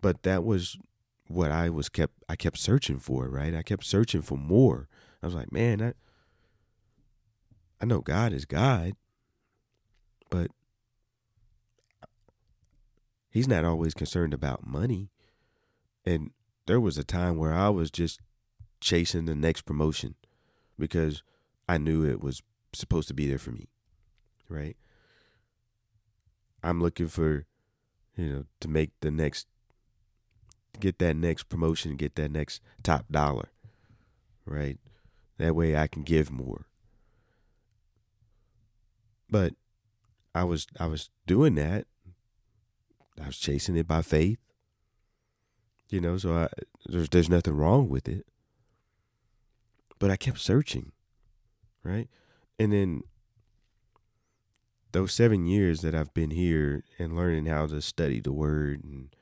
but 0.00 0.22
that 0.22 0.44
was 0.44 0.76
what 1.28 1.50
I 1.50 1.70
was 1.70 1.88
kept 1.88 2.12
I 2.28 2.36
kept 2.36 2.58
searching 2.58 2.98
for, 2.98 3.28
right? 3.28 3.54
I 3.54 3.62
kept 3.62 3.84
searching 3.84 4.22
for 4.22 4.36
more. 4.36 4.88
I 5.22 5.26
was 5.26 5.34
like, 5.34 5.52
man, 5.52 5.80
I 5.82 5.94
I 7.80 7.86
know 7.86 8.00
God 8.00 8.32
is 8.32 8.44
God, 8.44 8.92
but 10.30 10.50
he's 13.30 13.48
not 13.48 13.64
always 13.64 13.94
concerned 13.94 14.34
about 14.34 14.66
money. 14.66 15.10
And 16.04 16.32
there 16.66 16.80
was 16.80 16.98
a 16.98 17.04
time 17.04 17.36
where 17.36 17.54
I 17.54 17.70
was 17.70 17.90
just 17.90 18.20
chasing 18.80 19.24
the 19.26 19.34
next 19.34 19.62
promotion 19.62 20.14
because 20.78 21.22
I 21.68 21.78
knew 21.78 22.04
it 22.04 22.20
was 22.20 22.42
supposed 22.72 23.08
to 23.08 23.14
be 23.14 23.26
there 23.26 23.38
for 23.38 23.50
me. 23.52 23.68
Right? 24.48 24.76
I'm 26.62 26.80
looking 26.80 27.08
for, 27.08 27.46
you 28.16 28.26
know, 28.26 28.44
to 28.60 28.68
make 28.68 28.90
the 29.00 29.10
next 29.10 29.46
get 30.80 30.98
that 30.98 31.16
next 31.16 31.44
promotion, 31.44 31.96
get 31.96 32.14
that 32.16 32.30
next 32.30 32.60
top 32.82 33.06
dollar, 33.10 33.50
right? 34.44 34.78
That 35.38 35.54
way 35.54 35.76
I 35.76 35.86
can 35.86 36.02
give 36.02 36.30
more. 36.30 36.66
But 39.28 39.54
I 40.34 40.44
was 40.44 40.66
I 40.78 40.86
was 40.86 41.10
doing 41.26 41.54
that. 41.56 41.86
I 43.20 43.26
was 43.26 43.38
chasing 43.38 43.76
it 43.76 43.86
by 43.86 44.02
faith. 44.02 44.38
You 45.90 46.00
know, 46.00 46.16
so 46.16 46.34
I, 46.34 46.48
there's 46.86 47.08
there's 47.08 47.28
nothing 47.28 47.56
wrong 47.56 47.88
with 47.88 48.08
it. 48.08 48.26
But 49.98 50.10
I 50.10 50.16
kept 50.16 50.40
searching, 50.40 50.92
right? 51.82 52.08
And 52.58 52.72
then 52.72 53.02
those 54.92 55.12
seven 55.12 55.46
years 55.46 55.80
that 55.80 55.94
I've 55.94 56.14
been 56.14 56.30
here 56.30 56.84
and 56.98 57.16
learning 57.16 57.46
how 57.46 57.66
to 57.66 57.82
study 57.82 58.20
the 58.20 58.32
word 58.32 58.84
and 58.84 59.14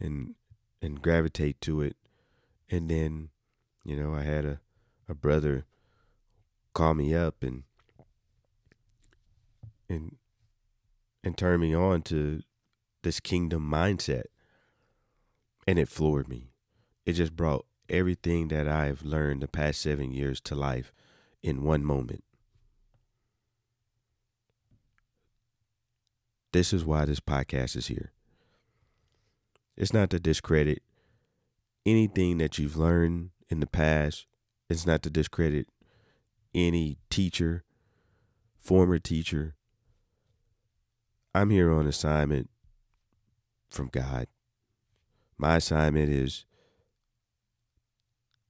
and 0.00 0.34
and 0.82 1.00
gravitate 1.00 1.60
to 1.62 1.80
it. 1.80 1.96
And 2.68 2.90
then, 2.90 3.28
you 3.84 3.96
know, 3.96 4.14
I 4.14 4.22
had 4.22 4.44
a, 4.44 4.60
a 5.08 5.14
brother 5.14 5.64
call 6.74 6.94
me 6.94 7.14
up 7.14 7.42
and 7.42 7.62
and 9.88 10.16
and 11.22 11.38
turn 11.38 11.60
me 11.60 11.74
on 11.74 12.02
to 12.02 12.42
this 13.02 13.20
kingdom 13.20 13.70
mindset. 13.70 14.24
And 15.68 15.78
it 15.78 15.88
floored 15.88 16.28
me. 16.28 16.50
It 17.04 17.14
just 17.14 17.34
brought 17.34 17.64
everything 17.88 18.48
that 18.48 18.68
I've 18.68 19.02
learned 19.02 19.42
the 19.42 19.48
past 19.48 19.80
seven 19.80 20.12
years 20.12 20.40
to 20.42 20.54
life 20.54 20.92
in 21.42 21.62
one 21.62 21.84
moment. 21.84 22.24
This 26.52 26.72
is 26.72 26.84
why 26.84 27.04
this 27.04 27.20
podcast 27.20 27.76
is 27.76 27.88
here. 27.88 28.12
It's 29.76 29.92
not 29.92 30.10
to 30.10 30.18
discredit 30.18 30.82
anything 31.84 32.38
that 32.38 32.58
you've 32.58 32.76
learned 32.76 33.30
in 33.48 33.60
the 33.60 33.66
past. 33.66 34.26
It's 34.70 34.86
not 34.86 35.02
to 35.02 35.10
discredit 35.10 35.68
any 36.54 36.98
teacher, 37.10 37.64
former 38.58 38.98
teacher. 38.98 39.54
I'm 41.34 41.50
here 41.50 41.70
on 41.70 41.86
assignment 41.86 42.48
from 43.70 43.88
God. 43.88 44.26
My 45.36 45.56
assignment 45.56 46.10
is 46.10 46.46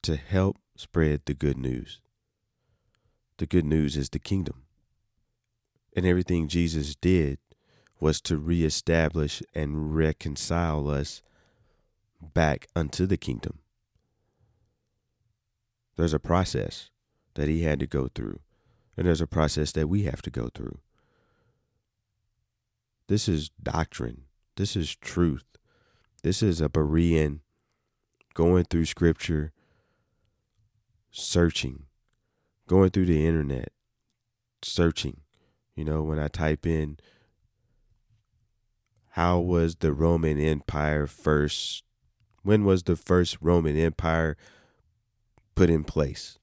to 0.06 0.16
help 0.16 0.58
spread 0.76 1.22
the 1.26 1.34
good 1.34 1.58
news. 1.58 2.00
The 3.38 3.46
good 3.46 3.64
news 3.64 3.96
is 3.96 4.08
the 4.08 4.20
kingdom. 4.20 4.62
And 5.96 6.06
everything 6.06 6.46
Jesus 6.46 6.94
did 6.94 7.38
was 7.98 8.20
to 8.20 8.36
reestablish 8.36 9.42
and 9.52 9.96
reconcile 9.96 10.88
us 10.88 11.22
back 12.20 12.68
unto 12.76 13.04
the 13.04 13.16
kingdom. 13.16 13.58
There's 15.96 16.14
a 16.14 16.20
process 16.20 16.90
that 17.34 17.48
he 17.48 17.62
had 17.62 17.80
to 17.80 17.86
go 17.86 18.08
through, 18.14 18.38
and 18.96 19.08
there's 19.08 19.20
a 19.20 19.26
process 19.26 19.72
that 19.72 19.88
we 19.88 20.04
have 20.04 20.22
to 20.22 20.30
go 20.30 20.50
through. 20.54 20.78
This 23.08 23.28
is 23.28 23.50
doctrine. 23.60 24.22
This 24.56 24.76
is 24.76 24.94
truth. 24.94 25.44
This 26.22 26.44
is 26.44 26.60
a 26.60 26.68
Berean 26.68 27.40
going 28.34 28.64
through 28.64 28.84
scripture, 28.84 29.52
searching, 31.16 31.84
going 32.68 32.90
through 32.90 33.06
the 33.06 33.26
internet, 33.26 33.72
searching. 34.62 35.20
You 35.74 35.84
know, 35.84 36.02
when 36.02 36.18
I 36.18 36.28
type 36.28 36.66
in 36.66 36.98
how 39.10 39.38
was 39.38 39.76
the 39.76 39.94
Roman 39.94 40.38
Empire 40.38 41.06
first? 41.06 41.84
When 42.42 42.64
was 42.64 42.82
the 42.82 42.96
first 42.96 43.38
Roman 43.40 43.76
Empire 43.76 44.36
put 45.54 45.70
in 45.70 45.84
place? 45.84 46.38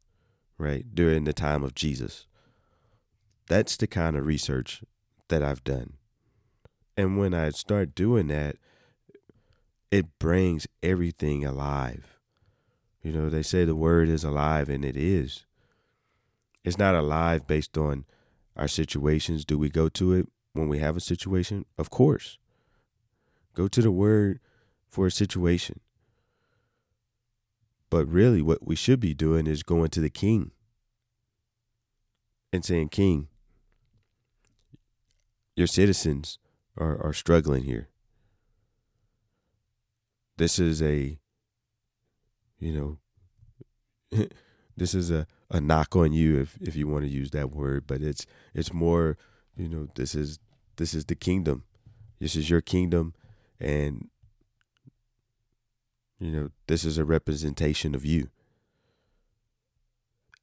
Right? 0.57 0.85
During 0.93 1.25
the 1.25 1.33
time 1.33 1.63
of 1.63 1.75
Jesus. 1.75 2.25
That's 3.47 3.77
the 3.77 3.87
kind 3.87 4.15
of 4.15 4.25
research 4.25 4.83
that 5.29 5.43
I've 5.43 5.63
done. 5.63 5.93
And 6.97 7.17
when 7.17 7.33
I 7.33 7.49
start 7.49 7.95
doing 7.95 8.27
that, 8.27 8.55
it 9.91 10.17
brings 10.17 10.67
everything 10.81 11.45
alive. 11.45 12.12
You 13.03 13.11
know, 13.11 13.29
they 13.29 13.43
say 13.43 13.65
the 13.65 13.75
word 13.75 14.09
is 14.09 14.23
alive, 14.23 14.69
and 14.69 14.85
it 14.85 14.95
is. 14.95 15.45
It's 16.63 16.77
not 16.77 16.95
alive 16.95 17.45
based 17.45 17.77
on 17.77 18.05
our 18.55 18.67
situations. 18.67 19.43
Do 19.43 19.57
we 19.57 19.69
go 19.69 19.89
to 19.89 20.13
it 20.13 20.27
when 20.53 20.69
we 20.69 20.79
have 20.79 20.95
a 20.95 21.01
situation? 21.01 21.65
Of 21.77 21.89
course. 21.89 22.37
Go 23.53 23.67
to 23.67 23.81
the 23.81 23.91
word 23.91 24.39
for 24.89 25.05
a 25.05 25.11
situation. 25.11 25.81
But 27.89 28.07
really, 28.07 28.41
what 28.41 28.65
we 28.65 28.75
should 28.75 28.99
be 28.99 29.13
doing 29.13 29.45
is 29.45 29.61
going 29.61 29.89
to 29.89 29.99
the 29.99 30.09
king 30.09 30.51
and 32.51 32.63
saying, 32.63 32.89
King, 32.89 33.27
your 35.55 35.67
citizens 35.67 36.39
are, 36.77 36.99
are 37.03 37.13
struggling 37.13 37.63
here. 37.63 37.89
This 40.37 40.57
is 40.57 40.81
a, 40.81 41.19
you 42.63 42.97
know, 44.11 44.27
this 44.77 44.93
is 44.93 45.11
a, 45.11 45.27
a 45.49 45.59
knock 45.59 45.95
on 45.95 46.13
you 46.13 46.39
if, 46.39 46.57
if 46.61 46.75
you 46.75 46.87
want 46.87 47.03
to 47.03 47.09
use 47.09 47.31
that 47.31 47.51
word, 47.51 47.85
but 47.87 48.01
it's 48.01 48.25
it's 48.53 48.73
more, 48.73 49.17
you 49.55 49.67
know, 49.67 49.87
this 49.95 50.15
is 50.15 50.39
this 50.77 50.93
is 50.93 51.05
the 51.05 51.15
kingdom. 51.15 51.63
This 52.19 52.35
is 52.35 52.49
your 52.49 52.61
kingdom 52.61 53.13
and 53.59 54.09
you 56.19 56.31
know 56.31 56.49
this 56.67 56.85
is 56.85 56.97
a 56.97 57.03
representation 57.03 57.93
of 57.93 58.05
you 58.05 58.29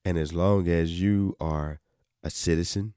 and 0.04 0.18
as 0.18 0.32
long 0.32 0.68
as 0.68 1.00
you 1.00 1.36
are 1.40 1.80
a 2.22 2.30
citizen 2.30 2.94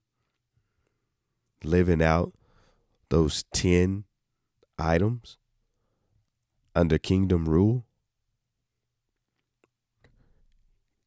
living 1.64 2.02
out 2.02 2.34
those 3.10 3.44
10 3.54 4.06
items 4.78 5.38
under 6.76 6.98
kingdom 6.98 7.48
rule, 7.48 7.86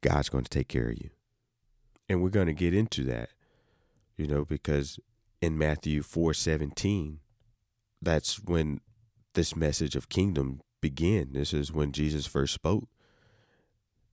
God's 0.02 0.28
going 0.28 0.44
to 0.44 0.50
take 0.50 0.68
care 0.68 0.88
of 0.88 0.98
you. 0.98 1.10
And 2.08 2.22
we're 2.22 2.30
going 2.30 2.46
to 2.46 2.54
get 2.54 2.74
into 2.74 3.02
that, 3.04 3.30
you 4.16 4.26
know, 4.26 4.44
because 4.44 5.00
in 5.40 5.58
Matthew 5.58 6.02
4 6.02 6.34
17, 6.34 7.20
that's 8.00 8.42
when 8.42 8.80
this 9.34 9.56
message 9.56 9.96
of 9.96 10.08
kingdom 10.08 10.60
began. 10.80 11.32
This 11.32 11.52
is 11.52 11.72
when 11.72 11.92
Jesus 11.92 12.26
first 12.26 12.54
spoke 12.54 12.88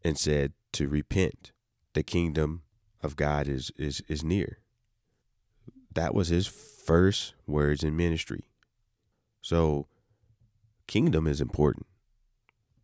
and 0.03 0.17
said 0.17 0.53
to 0.73 0.87
repent. 0.87 1.51
The 1.93 2.03
kingdom 2.03 2.63
of 3.01 3.15
God 3.15 3.47
is 3.47 3.71
is 3.77 4.01
is 4.07 4.23
near. 4.23 4.59
That 5.93 6.15
was 6.15 6.29
his 6.29 6.47
first 6.47 7.35
words 7.45 7.83
in 7.83 7.95
ministry. 7.95 8.45
So 9.41 9.87
kingdom 10.87 11.27
is 11.27 11.39
important. 11.39 11.85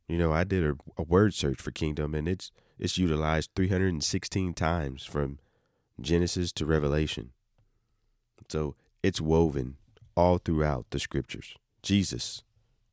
You 0.10 0.18
know, 0.18 0.34
I 0.34 0.44
did 0.44 0.64
a, 0.64 0.76
a 0.98 1.04
word 1.04 1.36
search 1.36 1.62
for 1.62 1.72
kingdom 1.72 2.16
and 2.16 2.28
it's 2.28 2.52
it's 2.80 2.98
utilized 2.98 3.52
316 3.56 4.54
times 4.54 5.06
from 5.06 5.38
Genesis 6.02 6.52
to 6.54 6.66
Revelation. 6.66 7.32
So 8.50 8.76
it's 9.04 9.22
woven 9.22 9.78
all 10.16 10.40
throughout 10.40 10.88
the 10.90 11.00
scriptures. 11.00 11.56
Jesus 11.84 12.44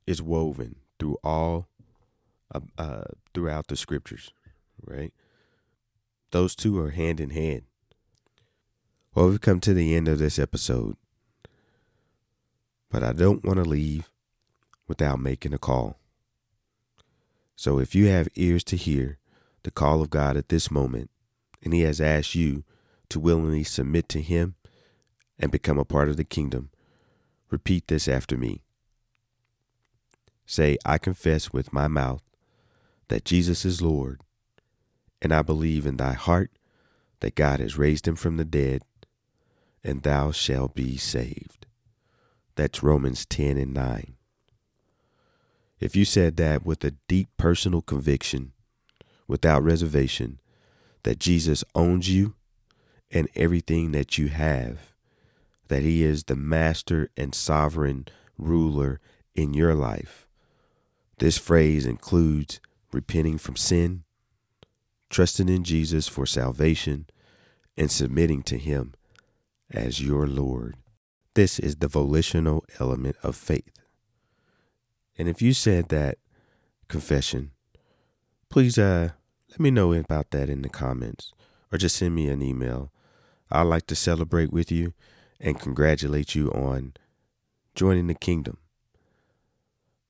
is 0.07 0.21
woven 0.21 0.77
through 0.99 1.17
all 1.25 1.69
uh, 2.55 2.61
uh, 2.77 3.05
throughout 3.33 3.69
the 3.69 3.77
scriptures, 3.77 4.31
right? 4.85 5.13
Those 6.33 6.55
two 6.55 6.79
are 6.79 6.91
hand 6.91 7.19
in 7.19 7.31
hand. 7.31 7.63
Well, 9.15 9.31
we've 9.31 9.41
come 9.41 9.61
to 9.61 9.73
the 9.73 9.97
end 9.97 10.07
of 10.09 10.19
this 10.19 10.39
episode, 10.39 10.97
but 12.91 13.03
I 13.03 13.13
don't 13.13 13.45
want 13.45 13.57
to 13.57 13.65
leave 13.65 14.11
without 14.87 15.19
making 15.19 15.55
a 15.55 15.59
call. 15.59 15.99
So 17.57 17.79
if 17.79 17.95
you 17.95 18.07
have 18.09 18.29
ears 18.35 18.63
to 18.65 18.77
hear 18.77 19.19
the 19.63 19.71
call 19.71 20.03
of 20.03 20.11
God 20.11 20.37
at 20.37 20.51
this 20.51 20.71
moment, 20.71 21.11
and 21.63 21.73
He 21.73 21.81
has 21.81 22.01
asked 22.01 22.35
you 22.35 22.65
to 23.09 23.19
willingly 23.19 23.65
submit 23.65 24.09
to 24.11 24.21
Him 24.21 24.55
and 25.39 25.51
become 25.51 25.79
a 25.79 25.85
part 25.85 26.09
of 26.09 26.19
the 26.19 26.25
kingdom, 26.25 26.71
repeat 27.51 27.89
this 27.89 28.07
after 28.07 28.37
me. 28.37 28.63
Say, 30.45 30.77
I 30.85 30.99
confess 30.99 31.53
with 31.53 31.73
my 31.73 31.89
mouth 31.89 32.23
that 33.09 33.25
Jesus 33.25 33.65
is 33.65 33.83
Lord, 33.83 34.21
and 35.23 35.33
I 35.33 35.43
believe 35.43 35.87
in 35.87 35.97
thy 35.97 36.13
heart 36.13 36.51
that 37.21 37.35
God 37.35 37.61
has 37.61 37.79
raised 37.79 38.07
him 38.07 38.17
from 38.17 38.37
the 38.37 38.45
dead, 38.45 38.83
and 39.83 40.03
thou 40.03 40.31
shalt 40.31 40.75
be 40.75 40.97
saved. 40.97 41.67
That's 42.55 42.83
Romans 42.83 43.25
10 43.27 43.57
and 43.57 43.73
9. 43.73 44.16
If 45.79 45.95
you 45.95 46.05
said 46.05 46.37
that 46.39 46.65
with 46.65 46.83
a 46.85 46.95
deep 47.07 47.29
personal 47.37 47.83
conviction, 47.83 48.53
without 49.29 49.63
reservation, 49.63 50.41
that 51.03 51.19
Jesus 51.19 51.63
owns 51.75 52.09
you 52.09 52.35
and 53.11 53.29
everything 53.35 53.93
that 53.93 54.19
you 54.19 54.29
have, 54.29 54.95
that 55.69 55.83
he 55.83 56.03
is 56.03 56.25
the 56.25 56.37
master 56.37 57.11
and 57.17 57.35
sovereign 57.35 58.07
ruler 58.39 59.01
in 59.35 59.53
your 59.53 59.75
life. 59.75 60.27
This 61.19 61.39
phrase 61.39 61.87
includes 61.87 62.61
repenting 62.93 63.39
from 63.39 63.57
sin, 63.57 64.05
trusting 65.11 65.49
in 65.49 65.65
Jesus 65.65 66.09
for 66.09 66.27
salvation, 66.27 67.07
and 67.77 67.91
submitting 67.91 68.43
to 68.45 68.59
him 68.59 68.95
as 69.71 70.01
your 70.01 70.27
Lord. 70.27 70.77
This 71.35 71.59
is 71.59 71.77
the 71.77 71.89
volitional 71.89 72.65
element 72.81 73.17
of 73.23 73.37
faith. 73.37 73.71
And 75.19 75.29
if 75.29 75.41
you 75.41 75.53
said 75.53 75.89
that 75.89 76.19
confession, 76.89 77.53
please 78.49 78.79
uh 78.79 79.11
let 79.51 79.61
me 79.61 79.71
know 79.71 79.93
about 79.93 80.31
that 80.33 80.51
in 80.51 80.63
the 80.63 80.69
comments 80.69 81.33
or 81.73 81.79
just 81.79 81.97
send 81.97 82.15
me 82.15 82.29
an 82.29 82.43
email. 82.43 82.93
I'd 83.51 83.63
like 83.63 83.87
to 83.87 83.97
celebrate 83.97 84.53
with 84.53 84.71
you 84.71 84.93
and 85.41 85.59
congratulate 85.59 86.35
you 86.35 86.51
on 86.51 86.95
joining 87.75 88.07
the 88.07 88.15
kingdom. 88.15 88.59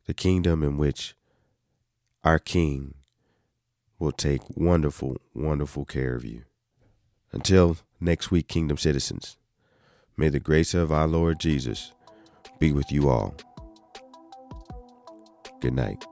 The 0.06 0.14
kingdom 0.14 0.62
in 0.62 0.76
which 0.76 1.14
our 2.24 2.38
King 2.38 2.94
will 3.98 4.12
take 4.12 4.42
wonderful, 4.56 5.16
wonderful 5.34 5.84
care 5.84 6.14
of 6.14 6.24
you. 6.24 6.42
Until 7.32 7.76
next 8.00 8.30
week, 8.30 8.48
Kingdom 8.48 8.76
citizens, 8.76 9.36
may 10.16 10.28
the 10.28 10.40
grace 10.40 10.74
of 10.74 10.92
our 10.92 11.06
Lord 11.06 11.40
Jesus 11.40 11.92
be 12.58 12.72
with 12.72 12.90
you 12.90 13.08
all. 13.08 13.34
Good 15.60 15.74
night. 15.74 16.06